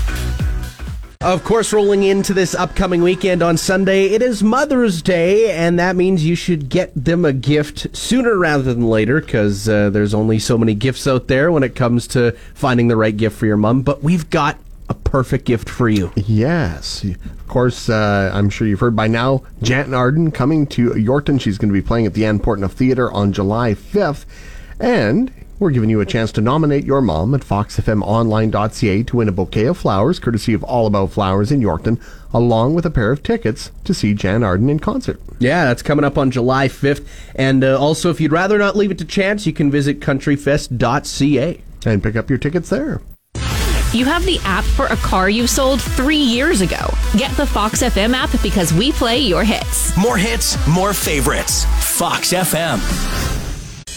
Of 1.20 1.44
course, 1.44 1.72
rolling 1.72 2.04
into 2.04 2.32
this 2.32 2.54
upcoming 2.54 3.02
weekend 3.02 3.42
on 3.42 3.56
Sunday, 3.56 4.06
it 4.06 4.22
is 4.22 4.42
Mother's 4.42 5.02
Day, 5.02 5.52
and 5.52 5.78
that 5.78 5.96
means 5.96 6.24
you 6.24 6.36
should 6.36 6.68
get 6.68 6.92
them 6.96 7.24
a 7.24 7.32
gift 7.32 7.94
sooner 7.94 8.36
rather 8.38 8.62
than 8.62 8.86
later 8.86 9.20
because 9.20 9.68
uh, 9.68 9.90
there's 9.90 10.14
only 10.14 10.38
so 10.38 10.56
many 10.56 10.74
gifts 10.74 11.06
out 11.06 11.28
there 11.28 11.50
when 11.52 11.62
it 11.62 11.74
comes 11.74 12.06
to 12.08 12.32
finding 12.54 12.88
the 12.88 12.96
right 12.96 13.16
gift 13.16 13.36
for 13.36 13.46
your 13.46 13.56
mom. 13.56 13.82
But 13.82 14.02
we've 14.02 14.28
got 14.30 14.58
a 14.92 14.94
perfect 14.94 15.46
gift 15.46 15.70
for 15.70 15.88
you. 15.88 16.12
Yes. 16.16 17.02
Of 17.02 17.48
course, 17.48 17.88
uh, 17.88 18.30
I'm 18.32 18.50
sure 18.50 18.66
you've 18.66 18.80
heard 18.80 18.94
by 18.94 19.08
now, 19.08 19.42
Jann 19.62 19.94
Arden 19.94 20.30
coming 20.30 20.66
to 20.68 20.90
Yorkton. 20.90 21.40
She's 21.40 21.56
going 21.56 21.70
to 21.70 21.72
be 21.72 21.80
playing 21.80 22.04
at 22.04 22.12
the 22.12 22.26
Anne 22.26 22.38
Portnuff 22.38 22.72
Theatre 22.72 23.10
on 23.10 23.32
July 23.32 23.72
5th. 23.72 24.26
And 24.78 25.32
we're 25.58 25.70
giving 25.70 25.88
you 25.88 26.00
a 26.00 26.06
chance 26.06 26.30
to 26.32 26.42
nominate 26.42 26.84
your 26.84 27.00
mom 27.00 27.34
at 27.34 27.40
foxfmonline.ca 27.40 29.02
to 29.04 29.16
win 29.16 29.28
a 29.28 29.32
bouquet 29.32 29.64
of 29.66 29.78
flowers, 29.78 30.18
courtesy 30.18 30.52
of 30.52 30.62
All 30.62 30.86
About 30.86 31.12
Flowers 31.12 31.50
in 31.50 31.60
Yorkton, 31.60 32.02
along 32.34 32.74
with 32.74 32.84
a 32.84 32.90
pair 32.90 33.12
of 33.12 33.22
tickets 33.22 33.70
to 33.84 33.94
see 33.94 34.12
Jann 34.12 34.42
Arden 34.42 34.68
in 34.68 34.78
concert. 34.78 35.18
Yeah, 35.38 35.64
that's 35.64 35.82
coming 35.82 36.04
up 36.04 36.18
on 36.18 36.30
July 36.30 36.68
5th. 36.68 37.06
And 37.34 37.64
uh, 37.64 37.80
also, 37.80 38.10
if 38.10 38.20
you'd 38.20 38.32
rather 38.32 38.58
not 38.58 38.76
leave 38.76 38.90
it 38.90 38.98
to 38.98 39.06
chance, 39.06 39.46
you 39.46 39.54
can 39.54 39.70
visit 39.70 40.00
countryfest.ca. 40.00 41.62
And 41.86 42.02
pick 42.02 42.16
up 42.16 42.28
your 42.28 42.38
tickets 42.38 42.68
there. 42.68 43.00
You 43.92 44.06
have 44.06 44.24
the 44.24 44.40
app 44.44 44.64
for 44.64 44.86
a 44.86 44.96
car 44.96 45.28
you 45.28 45.46
sold 45.46 45.82
three 45.82 46.16
years 46.16 46.62
ago. 46.62 46.94
Get 47.18 47.30
the 47.36 47.44
Fox 47.44 47.82
FM 47.82 48.14
app 48.14 48.30
because 48.42 48.72
we 48.72 48.90
play 48.90 49.18
your 49.18 49.44
hits. 49.44 49.94
More 49.98 50.16
hits, 50.16 50.56
more 50.66 50.94
favorites. 50.94 51.66
Fox 51.98 52.32
FM. 52.32 52.80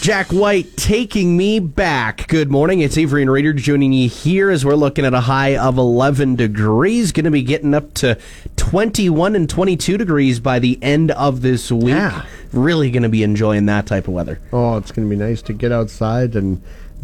Jack 0.02 0.26
White 0.26 0.76
taking 0.76 1.34
me 1.34 1.60
back. 1.60 2.28
Good 2.28 2.50
morning. 2.50 2.80
It's 2.80 2.98
Avery 2.98 3.22
and 3.22 3.30
Reader 3.30 3.54
joining 3.54 3.94
you 3.94 4.06
here 4.10 4.50
as 4.50 4.66
we're 4.66 4.74
looking 4.74 5.06
at 5.06 5.14
a 5.14 5.20
high 5.20 5.56
of 5.56 5.78
11 5.78 6.36
degrees. 6.36 7.10
Going 7.10 7.24
to 7.24 7.30
be 7.30 7.42
getting 7.42 7.72
up 7.72 7.94
to 7.94 8.18
21 8.56 9.34
and 9.34 9.48
22 9.48 9.96
degrees 9.96 10.40
by 10.40 10.58
the 10.58 10.78
end 10.82 11.10
of 11.12 11.40
this 11.40 11.72
week. 11.72 11.88
Yeah. 11.88 12.26
Really 12.52 12.90
going 12.90 13.02
to 13.02 13.08
be 13.08 13.22
enjoying 13.22 13.64
that 13.66 13.86
type 13.86 14.08
of 14.08 14.12
weather. 14.12 14.38
Oh, 14.52 14.76
it's 14.76 14.92
going 14.92 15.08
to 15.08 15.10
be 15.10 15.18
nice 15.18 15.40
to 15.42 15.54
get 15.54 15.72
outside 15.72 16.36
and, 16.36 16.62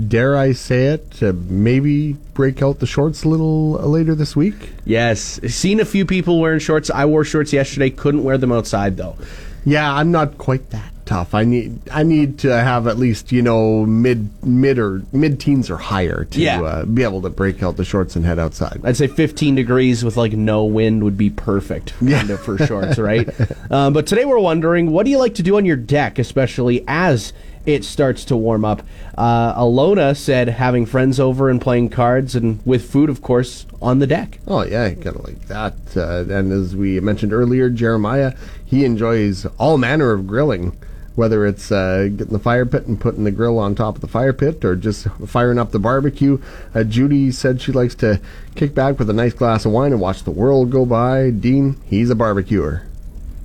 dare 0.08 0.36
I 0.36 0.52
say 0.52 0.86
it, 0.86 1.22
uh, 1.22 1.32
maybe 1.48 2.14
break 2.34 2.62
out 2.62 2.78
the 2.80 2.86
shorts 2.86 3.24
a 3.24 3.28
little 3.28 3.78
uh, 3.78 3.86
later 3.86 4.14
this 4.14 4.34
week. 4.34 4.70
Yes. 4.84 5.40
Seen 5.52 5.80
a 5.80 5.84
few 5.84 6.04
people 6.06 6.40
wearing 6.40 6.60
shorts. 6.60 6.90
I 6.90 7.04
wore 7.04 7.24
shorts 7.24 7.52
yesterday. 7.52 7.90
Couldn't 7.90 8.24
wear 8.24 8.38
them 8.38 8.52
outside 8.52 8.96
though. 8.96 9.16
Yeah, 9.64 9.92
I'm 9.94 10.10
not 10.10 10.38
quite 10.38 10.70
that 10.70 10.90
tough. 11.04 11.34
I 11.34 11.44
need 11.44 11.78
I 11.90 12.02
need 12.02 12.38
to 12.40 12.48
have 12.52 12.86
at 12.88 12.98
least 12.98 13.30
you 13.30 13.42
know 13.42 13.86
mid 13.86 14.28
mid 14.44 14.76
or 14.78 15.02
mid 15.12 15.38
teens 15.38 15.70
or 15.70 15.76
higher 15.76 16.24
to 16.24 16.40
Yeah. 16.40 16.60
uh, 16.62 16.84
be 16.84 17.04
able 17.04 17.22
to 17.22 17.30
break 17.30 17.62
out 17.62 17.76
the 17.76 17.84
shorts 17.84 18.16
and 18.16 18.24
head 18.24 18.40
outside. 18.40 18.80
I'd 18.82 18.96
say 18.96 19.06
15 19.06 19.54
degrees 19.54 20.04
with 20.04 20.16
like 20.16 20.32
no 20.32 20.64
wind 20.64 21.04
would 21.04 21.16
be 21.16 21.30
perfect 21.30 21.94
kind 22.00 22.30
of 22.30 22.40
for 22.40 22.58
shorts, 22.58 22.98
right? 22.98 23.28
Um, 23.70 23.92
but 23.94 24.06
today 24.08 24.24
we're 24.24 24.38
wondering, 24.40 24.90
what 24.90 25.04
do 25.04 25.10
you 25.12 25.18
like 25.18 25.34
to 25.36 25.42
do 25.44 25.56
on 25.58 25.64
your 25.64 25.76
deck, 25.76 26.18
especially 26.18 26.84
as 26.88 27.32
it 27.66 27.84
starts 27.84 28.24
to 28.26 28.36
warm 28.36 28.64
up? 28.64 28.82
Uh, 29.16 29.54
Alona 29.54 30.16
said 30.16 30.48
having 30.48 30.86
friends 30.86 31.20
over 31.20 31.48
and 31.48 31.60
playing 31.60 31.90
cards, 31.90 32.34
and 32.34 32.64
with 32.66 32.90
food, 32.90 33.10
of 33.10 33.22
course, 33.22 33.66
on 33.80 33.98
the 33.98 34.06
deck. 34.06 34.38
Oh 34.46 34.64
yeah, 34.64 34.88
kind 34.94 35.16
of 35.16 35.24
like 35.24 35.46
that. 35.48 35.74
Uh, 35.96 36.24
and 36.32 36.52
as 36.52 36.74
we 36.74 36.98
mentioned 37.00 37.32
earlier, 37.32 37.68
Jeremiah 37.68 38.34
he 38.72 38.86
enjoys 38.86 39.44
all 39.58 39.76
manner 39.76 40.12
of 40.12 40.26
grilling. 40.26 40.76
Whether 41.14 41.44
it's 41.44 41.70
uh, 41.70 42.08
getting 42.16 42.32
the 42.32 42.38
fire 42.38 42.64
pit 42.64 42.86
and 42.86 42.98
putting 42.98 43.24
the 43.24 43.30
grill 43.30 43.58
on 43.58 43.74
top 43.74 43.96
of 43.96 44.00
the 44.00 44.08
fire 44.08 44.32
pit, 44.32 44.64
or 44.64 44.74
just 44.74 45.06
firing 45.26 45.58
up 45.58 45.70
the 45.70 45.78
barbecue. 45.78 46.40
Uh, 46.74 46.84
Judy 46.84 47.30
said 47.30 47.60
she 47.60 47.70
likes 47.70 47.94
to 47.96 48.18
kick 48.54 48.74
back 48.74 48.98
with 48.98 49.10
a 49.10 49.12
nice 49.12 49.34
glass 49.34 49.66
of 49.66 49.72
wine 49.72 49.92
and 49.92 50.00
watch 50.00 50.22
the 50.22 50.30
world 50.30 50.70
go 50.70 50.86
by. 50.86 51.28
Dean, 51.28 51.76
he's 51.84 52.08
a 52.08 52.14
barbecuer. 52.14 52.86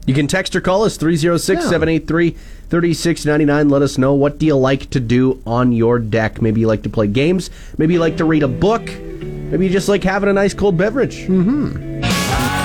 You 0.06 0.14
can 0.14 0.28
text 0.28 0.56
or 0.56 0.62
call 0.62 0.86
us 0.86 0.96
306 0.96 1.64
783 1.64 2.38
3699. 2.70 3.70
Let 3.70 3.82
us 3.82 3.98
know 3.98 4.14
what 4.14 4.38
do 4.40 4.46
you 4.46 4.56
like 4.56 4.90
to 4.92 5.00
do 5.00 5.42
on 5.46 5.72
your 5.72 6.00
deck. 6.00 6.42
Maybe 6.42 6.62
you 6.62 6.68
like 6.68 6.84
to 6.84 6.90
play 6.90 7.08
games. 7.08 7.50
Maybe 7.78 7.94
you 7.94 8.00
like 8.00 8.18
to 8.18 8.26
read 8.26 8.44
a 8.44 8.48
book. 8.48 8.84
Maybe 8.86 9.66
you 9.68 9.72
just 9.72 9.88
like 9.90 10.04
having 10.04 10.30
a 10.30 10.34
nice 10.34 10.54
cold 10.54 10.78
beverage. 10.78 11.28
mhm 11.28 11.88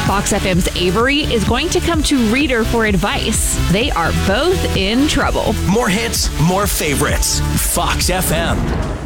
Fox 0.06 0.32
FM's 0.32 0.68
Avery 0.76 1.20
is 1.20 1.44
going 1.44 1.68
to 1.70 1.80
come 1.80 2.02
to 2.02 2.18
Reader 2.32 2.64
for 2.64 2.84
advice. 2.86 3.56
They 3.70 3.90
are 3.92 4.10
both 4.26 4.76
in 4.76 5.06
trouble. 5.06 5.52
More 5.70 5.88
hits, 5.88 6.28
more 6.42 6.66
favorites. 6.66 7.38
Fox 7.72 8.10
FM. 8.10 9.01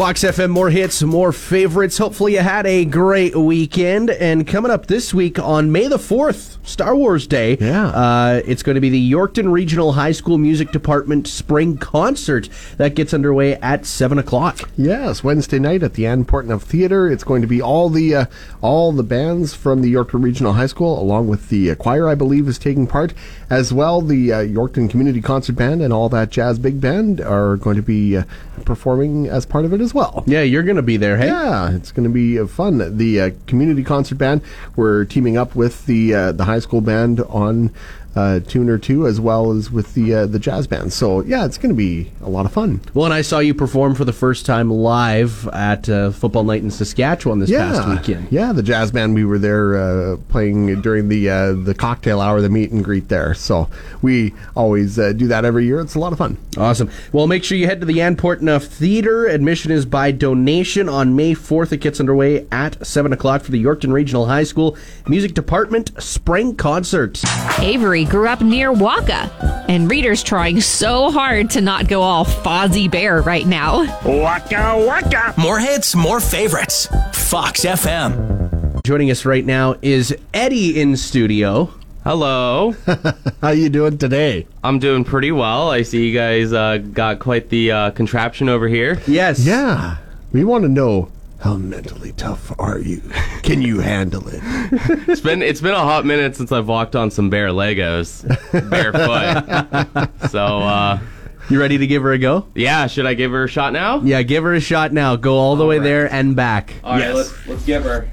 Fox 0.00 0.22
FM, 0.24 0.48
more 0.48 0.70
hits, 0.70 1.02
more 1.02 1.30
favorites. 1.30 1.98
Hopefully, 1.98 2.32
you 2.32 2.38
had 2.38 2.64
a 2.66 2.86
great 2.86 3.36
weekend. 3.36 4.08
And 4.08 4.46
coming 4.46 4.70
up 4.70 4.86
this 4.86 5.12
week 5.12 5.38
on 5.38 5.70
May 5.72 5.88
the 5.88 5.98
4th, 5.98 6.56
Star 6.66 6.96
Wars 6.96 7.26
Day, 7.26 7.58
Yeah. 7.60 7.88
uh, 7.88 8.40
it's 8.46 8.62
going 8.62 8.76
to 8.76 8.80
be 8.80 8.88
the 8.88 9.12
Yorkton 9.12 9.52
Regional 9.52 9.92
High 9.92 10.12
School 10.12 10.38
Music 10.38 10.72
Department 10.72 11.26
Spring 11.26 11.76
Concert 11.76 12.48
that 12.78 12.94
gets 12.94 13.12
underway 13.12 13.56
at 13.56 13.84
7 13.84 14.18
o'clock. 14.18 14.70
Yes, 14.74 15.22
Wednesday 15.22 15.58
night 15.58 15.82
at 15.82 15.92
the 15.92 16.06
Anne 16.06 16.24
Portnuff 16.24 16.62
Theater. 16.62 17.06
It's 17.10 17.24
going 17.24 17.42
to 17.42 17.48
be 17.48 17.60
all 17.60 17.90
the 17.90 18.14
uh, 18.14 18.24
all 18.62 18.92
the 18.92 19.02
bands 19.02 19.52
from 19.52 19.82
the 19.82 19.92
Yorkton 19.92 20.24
Regional 20.24 20.54
High 20.54 20.66
School, 20.66 20.98
along 20.98 21.28
with 21.28 21.50
the 21.50 21.72
uh, 21.72 21.74
choir, 21.74 22.08
I 22.08 22.14
believe, 22.14 22.48
is 22.48 22.58
taking 22.58 22.86
part 22.86 23.12
as 23.50 23.70
well. 23.70 24.00
The 24.00 24.32
uh, 24.32 24.36
Yorkton 24.38 24.88
Community 24.88 25.20
Concert 25.20 25.56
Band 25.56 25.82
and 25.82 25.92
all 25.92 26.08
that 26.08 26.30
jazz 26.30 26.58
big 26.58 26.80
band 26.80 27.20
are 27.20 27.58
going 27.58 27.76
to 27.76 27.82
be 27.82 28.16
uh, 28.16 28.22
performing 28.64 29.26
as 29.28 29.44
part 29.44 29.66
of 29.66 29.74
it 29.74 29.80
as 29.82 29.89
well. 29.94 30.24
Yeah, 30.26 30.42
you're 30.42 30.62
going 30.62 30.76
to 30.76 30.82
be 30.82 30.96
there, 30.96 31.16
hey? 31.16 31.26
Yeah, 31.26 31.70
it's 31.72 31.92
going 31.92 32.04
to 32.04 32.12
be 32.12 32.38
uh, 32.38 32.46
fun. 32.46 32.96
The 32.96 33.20
uh, 33.20 33.30
community 33.46 33.82
concert 33.82 34.18
band 34.18 34.42
we're 34.76 35.04
teaming 35.04 35.36
up 35.36 35.54
with 35.54 35.86
the 35.86 36.14
uh, 36.14 36.32
the 36.32 36.44
high 36.44 36.58
school 36.58 36.80
band 36.80 37.20
on 37.20 37.72
uh, 38.16 38.40
tune 38.40 38.68
or 38.68 38.78
two, 38.78 39.06
as 39.06 39.20
well 39.20 39.52
as 39.52 39.70
with 39.70 39.94
the 39.94 40.14
uh, 40.14 40.26
the 40.26 40.38
jazz 40.38 40.66
band. 40.66 40.92
So 40.92 41.22
yeah, 41.22 41.44
it's 41.44 41.58
going 41.58 41.70
to 41.70 41.76
be 41.76 42.10
a 42.22 42.28
lot 42.28 42.46
of 42.46 42.52
fun. 42.52 42.80
Well, 42.94 43.04
and 43.04 43.14
I 43.14 43.22
saw 43.22 43.38
you 43.38 43.54
perform 43.54 43.94
for 43.94 44.04
the 44.04 44.12
first 44.12 44.46
time 44.46 44.70
live 44.70 45.46
at 45.48 45.88
uh, 45.88 46.10
Football 46.10 46.44
Night 46.44 46.62
in 46.62 46.70
Saskatchewan 46.70 47.38
this 47.38 47.50
past 47.50 47.88
weekend. 47.88 48.28
Yeah, 48.30 48.52
the 48.52 48.62
jazz 48.62 48.90
band. 48.90 49.14
We 49.14 49.24
were 49.24 49.38
there 49.38 49.76
uh, 49.76 50.16
playing 50.28 50.80
during 50.82 51.08
the 51.08 51.30
uh, 51.30 51.52
the 51.52 51.74
cocktail 51.74 52.20
hour, 52.20 52.40
the 52.40 52.48
meet 52.48 52.70
and 52.72 52.84
greet 52.84 53.08
there. 53.08 53.34
So 53.34 53.68
we 54.02 54.34
always 54.56 54.98
uh, 54.98 55.12
do 55.12 55.28
that 55.28 55.44
every 55.44 55.66
year. 55.66 55.80
It's 55.80 55.94
a 55.94 55.98
lot 56.00 56.12
of 56.12 56.18
fun. 56.18 56.36
Awesome. 56.56 56.90
Well, 57.12 57.26
make 57.26 57.44
sure 57.44 57.56
you 57.56 57.66
head 57.66 57.80
to 57.80 57.86
the 57.86 58.00
Anne 58.00 58.16
Portnuff 58.16 58.64
Theater. 58.64 59.26
Admission 59.26 59.70
is 59.70 59.86
by 59.86 60.10
donation 60.10 60.88
on 60.88 61.14
May 61.14 61.34
4th. 61.34 61.72
It 61.72 61.78
gets 61.78 62.00
underway 62.00 62.46
at 62.50 62.84
7 62.84 63.12
o'clock 63.12 63.42
for 63.42 63.52
the 63.52 63.62
Yorkton 63.62 63.92
Regional 63.92 64.26
High 64.26 64.44
School 64.44 64.76
Music 65.06 65.34
Department 65.34 65.90
Spring 66.02 66.56
Concert. 66.56 67.20
Avery 67.58 67.99
grew 68.04 68.28
up 68.28 68.40
near 68.40 68.72
Wakaw, 68.72 69.66
and 69.68 69.90
Reader's 69.90 70.22
trying 70.22 70.60
so 70.60 71.10
hard 71.10 71.50
to 71.50 71.60
not 71.60 71.88
go 71.88 72.02
all 72.02 72.24
Fozzie 72.24 72.90
Bear 72.90 73.22
right 73.22 73.46
now. 73.46 73.84
Waka 74.04 74.84
waka. 74.86 75.34
More 75.36 75.58
hits, 75.58 75.94
more 75.94 76.20
favorites. 76.20 76.86
Fox 77.12 77.64
FM. 77.64 78.82
Joining 78.84 79.10
us 79.10 79.24
right 79.24 79.44
now 79.44 79.76
is 79.82 80.16
Eddie 80.32 80.80
in 80.80 80.96
studio. 80.96 81.72
Hello. 82.04 82.74
How 83.42 83.50
you 83.50 83.68
doing 83.68 83.98
today? 83.98 84.46
I'm 84.64 84.78
doing 84.78 85.04
pretty 85.04 85.32
well. 85.32 85.70
I 85.70 85.82
see 85.82 86.08
you 86.08 86.14
guys 86.16 86.52
uh, 86.52 86.78
got 86.78 87.18
quite 87.18 87.50
the 87.50 87.70
uh, 87.72 87.90
contraption 87.90 88.48
over 88.48 88.68
here. 88.68 89.00
Yes. 89.06 89.44
Yeah, 89.44 89.98
we 90.32 90.44
want 90.44 90.62
to 90.62 90.68
know 90.68 91.10
how 91.40 91.56
mentally 91.56 92.12
tough 92.12 92.52
are 92.58 92.78
you? 92.78 93.00
Can 93.42 93.62
you 93.62 93.80
handle 93.80 94.28
it? 94.28 94.40
It's 95.08 95.20
been 95.20 95.42
it's 95.42 95.60
been 95.60 95.74
a 95.74 95.78
hot 95.78 96.04
minute 96.04 96.36
since 96.36 96.52
I've 96.52 96.68
walked 96.68 96.94
on 96.94 97.10
some 97.10 97.30
bare 97.30 97.48
Legos 97.48 98.22
barefoot. 98.70 100.10
so 100.30 100.58
uh, 100.58 101.00
You 101.48 101.58
ready 101.58 101.78
to 101.78 101.86
give 101.86 102.02
her 102.02 102.12
a 102.12 102.18
go? 102.18 102.46
yeah, 102.54 102.86
should 102.86 103.06
I 103.06 103.14
give 103.14 103.32
her 103.32 103.44
a 103.44 103.48
shot 103.48 103.72
now? 103.72 104.00
Yeah, 104.02 104.22
give 104.22 104.44
her 104.44 104.54
a 104.54 104.60
shot 104.60 104.92
now. 104.92 105.16
Go 105.16 105.36
all 105.36 105.56
the 105.56 105.66
way 105.66 105.78
right. 105.78 105.84
there 105.84 106.12
and 106.12 106.36
back. 106.36 106.74
All 106.84 106.98
right, 106.98 107.14
let's 107.14 107.46
let's 107.46 107.64
give 107.64 107.84
her. 107.84 108.08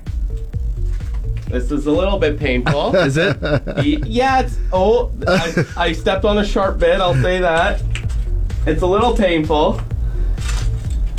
This 1.47 1.71
is 1.71 1.85
a 1.85 1.91
little 1.91 2.17
bit 2.19 2.39
painful. 2.39 2.95
Is 2.95 3.17
it? 3.17 3.37
Yeah, 4.05 4.41
it's 4.41 4.57
oh, 4.73 5.11
I, 5.27 5.65
I 5.77 5.91
stepped 5.93 6.25
on 6.25 6.39
a 6.39 6.45
sharp 6.45 6.79
bit. 6.79 6.99
I'll 6.99 7.13
say 7.15 7.39
that. 7.39 7.81
It's 8.65 8.81
a 8.81 8.87
little 8.87 9.15
painful. 9.15 9.79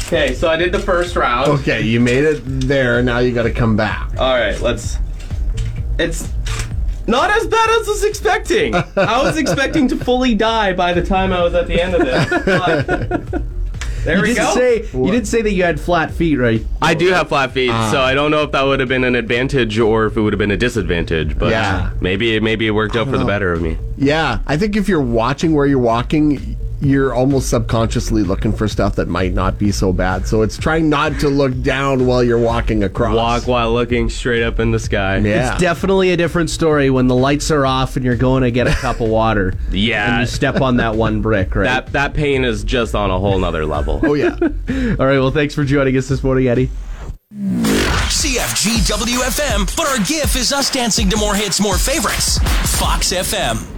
Okay, 0.09 0.33
so 0.35 0.49
I 0.49 0.57
did 0.57 0.73
the 0.73 0.79
first 0.79 1.17
round. 1.17 1.49
Okay, 1.61 1.83
you 1.83 2.01
made 2.01 2.25
it 2.25 2.41
there. 2.45 3.03
Now 3.03 3.19
you 3.19 3.35
got 3.35 3.43
to 3.43 3.51
come 3.53 3.77
back. 3.77 4.11
All 4.19 4.35
right, 4.35 4.59
let's. 4.61 4.97
It's 5.99 6.33
not 7.07 7.29
as 7.31 7.47
bad 7.47 7.69
as 7.71 7.87
I 7.87 7.91
was 7.91 8.05
expecting. 8.05 8.75
I 8.75 9.23
was 9.23 9.37
expecting 9.43 9.87
to 9.89 9.97
fully 9.97 10.35
die 10.35 10.73
by 10.73 10.95
the 10.95 11.05
time 11.05 11.31
I 11.33 11.43
was 11.43 11.55
at 11.55 11.67
the 11.67 11.83
end 11.83 11.95
of 11.95 12.01
this. 12.07 12.29
But 12.45 13.43
there 14.05 14.17
You 14.17 14.23
we 14.23 14.29
did 14.29 14.37
go. 14.37 14.55
say 14.55 14.89
you 14.95 15.11
did 15.11 15.27
say 15.29 15.43
that 15.43 15.53
you 15.53 15.63
had 15.63 15.79
flat 15.79 16.11
feet, 16.11 16.37
right? 16.37 16.65
I 16.81 16.95
do 16.95 17.09
have 17.09 17.29
flat 17.29 17.53
feet, 17.53 17.71
ah. 17.71 17.91
so 17.91 18.01
I 18.01 18.15
don't 18.15 18.31
know 18.31 18.45
if 18.45 18.53
that 18.53 18.63
would 18.63 18.81
have 18.81 18.89
been 18.89 19.05
an 19.05 19.15
advantage 19.15 19.79
or 19.79 20.07
if 20.07 20.17
it 20.17 20.23
would 20.23 20.33
have 20.33 20.39
been 20.39 20.51
a 20.53 20.57
disadvantage. 20.57 21.39
But 21.39 21.51
Yeah. 21.51 21.91
maybe 22.01 22.41
maybe 22.41 22.67
it 22.67 22.71
worked 22.71 22.97
out 22.97 23.09
for 23.09 23.19
the 23.19 23.27
better 23.27 23.53
of 23.53 23.61
me. 23.61 23.77
Yeah, 23.99 24.39
I 24.47 24.57
think 24.57 24.75
if 24.75 24.89
you're 24.89 25.03
watching 25.03 25.53
where 25.53 25.67
you're 25.67 25.79
walking, 25.79 26.57
you're 26.81 27.13
almost 27.13 27.49
subconsciously 27.51 28.23
looking 28.23 28.53
for 28.53 28.69
stuff 28.69 28.97
that 28.97 29.09
might 29.09 29.33
not 29.35 29.59
be 29.59 29.73
so 29.73 29.93
bad. 29.93 30.27
So 30.27 30.43
it's 30.43 30.57
trying 30.57 30.89
not 30.89 31.19
to 31.21 31.29
look 31.29 31.61
down 31.63 32.07
while 32.07 32.23
you're 32.23 32.39
walking 32.39 32.85
across. 32.85 33.17
Walk 33.17 33.47
while 33.49 33.73
looking 33.73 34.09
straight 34.09 34.43
up 34.43 34.61
in 34.61 34.71
the 34.71 34.79
sky. 34.79 35.19
Yeah. 35.19 35.53
It's 35.53 35.61
definitely 35.61 36.11
a 36.13 36.17
different 36.17 36.51
story 36.51 36.91
when 36.91 37.09
the 37.09 37.15
lights 37.17 37.51
are 37.51 37.67
off 37.67 37.97
and 37.97 38.05
you're 38.05 38.17
going 38.17 38.43
to 38.45 38.51
get 38.51 38.67
a 38.67 38.71
cup 38.75 39.01
of 39.01 39.09
water. 39.09 39.55
Yeah. 39.71 40.13
And 40.13 40.21
you 40.21 40.27
step 40.27 40.61
on 40.61 40.77
that 40.77 40.95
one 40.95 41.21
brick, 41.23 41.55
right? 41.57 41.65
That 41.65 41.93
that 41.93 42.15
pain 42.15 42.45
is 42.45 42.63
just 42.65 42.95
on 42.95 43.11
a 43.11 43.19
whole 43.19 43.39
nother 43.39 43.67
level. 43.67 44.01
oh 44.05 44.15
yeah. 44.15 44.37
All 44.41 45.07
right, 45.07 45.19
well, 45.19 45.31
thanks 45.31 45.55
for 45.55 45.65
joining 45.65 45.97
us 45.97 46.09
this 46.09 46.23
morning, 46.23 46.47
Eddie. 46.49 46.71
CFGW 48.09 49.19
FM, 49.19 49.77
but 49.77 49.87
our 49.89 49.99
GIF 50.05 50.35
is 50.37 50.53
us 50.53 50.71
dancing 50.71 51.11
to 51.11 51.17
more 51.17 51.35
hits, 51.35 51.61
more 51.61 51.77
favorites. 51.77 52.39
Fox 52.79 53.13
FM. 53.13 53.78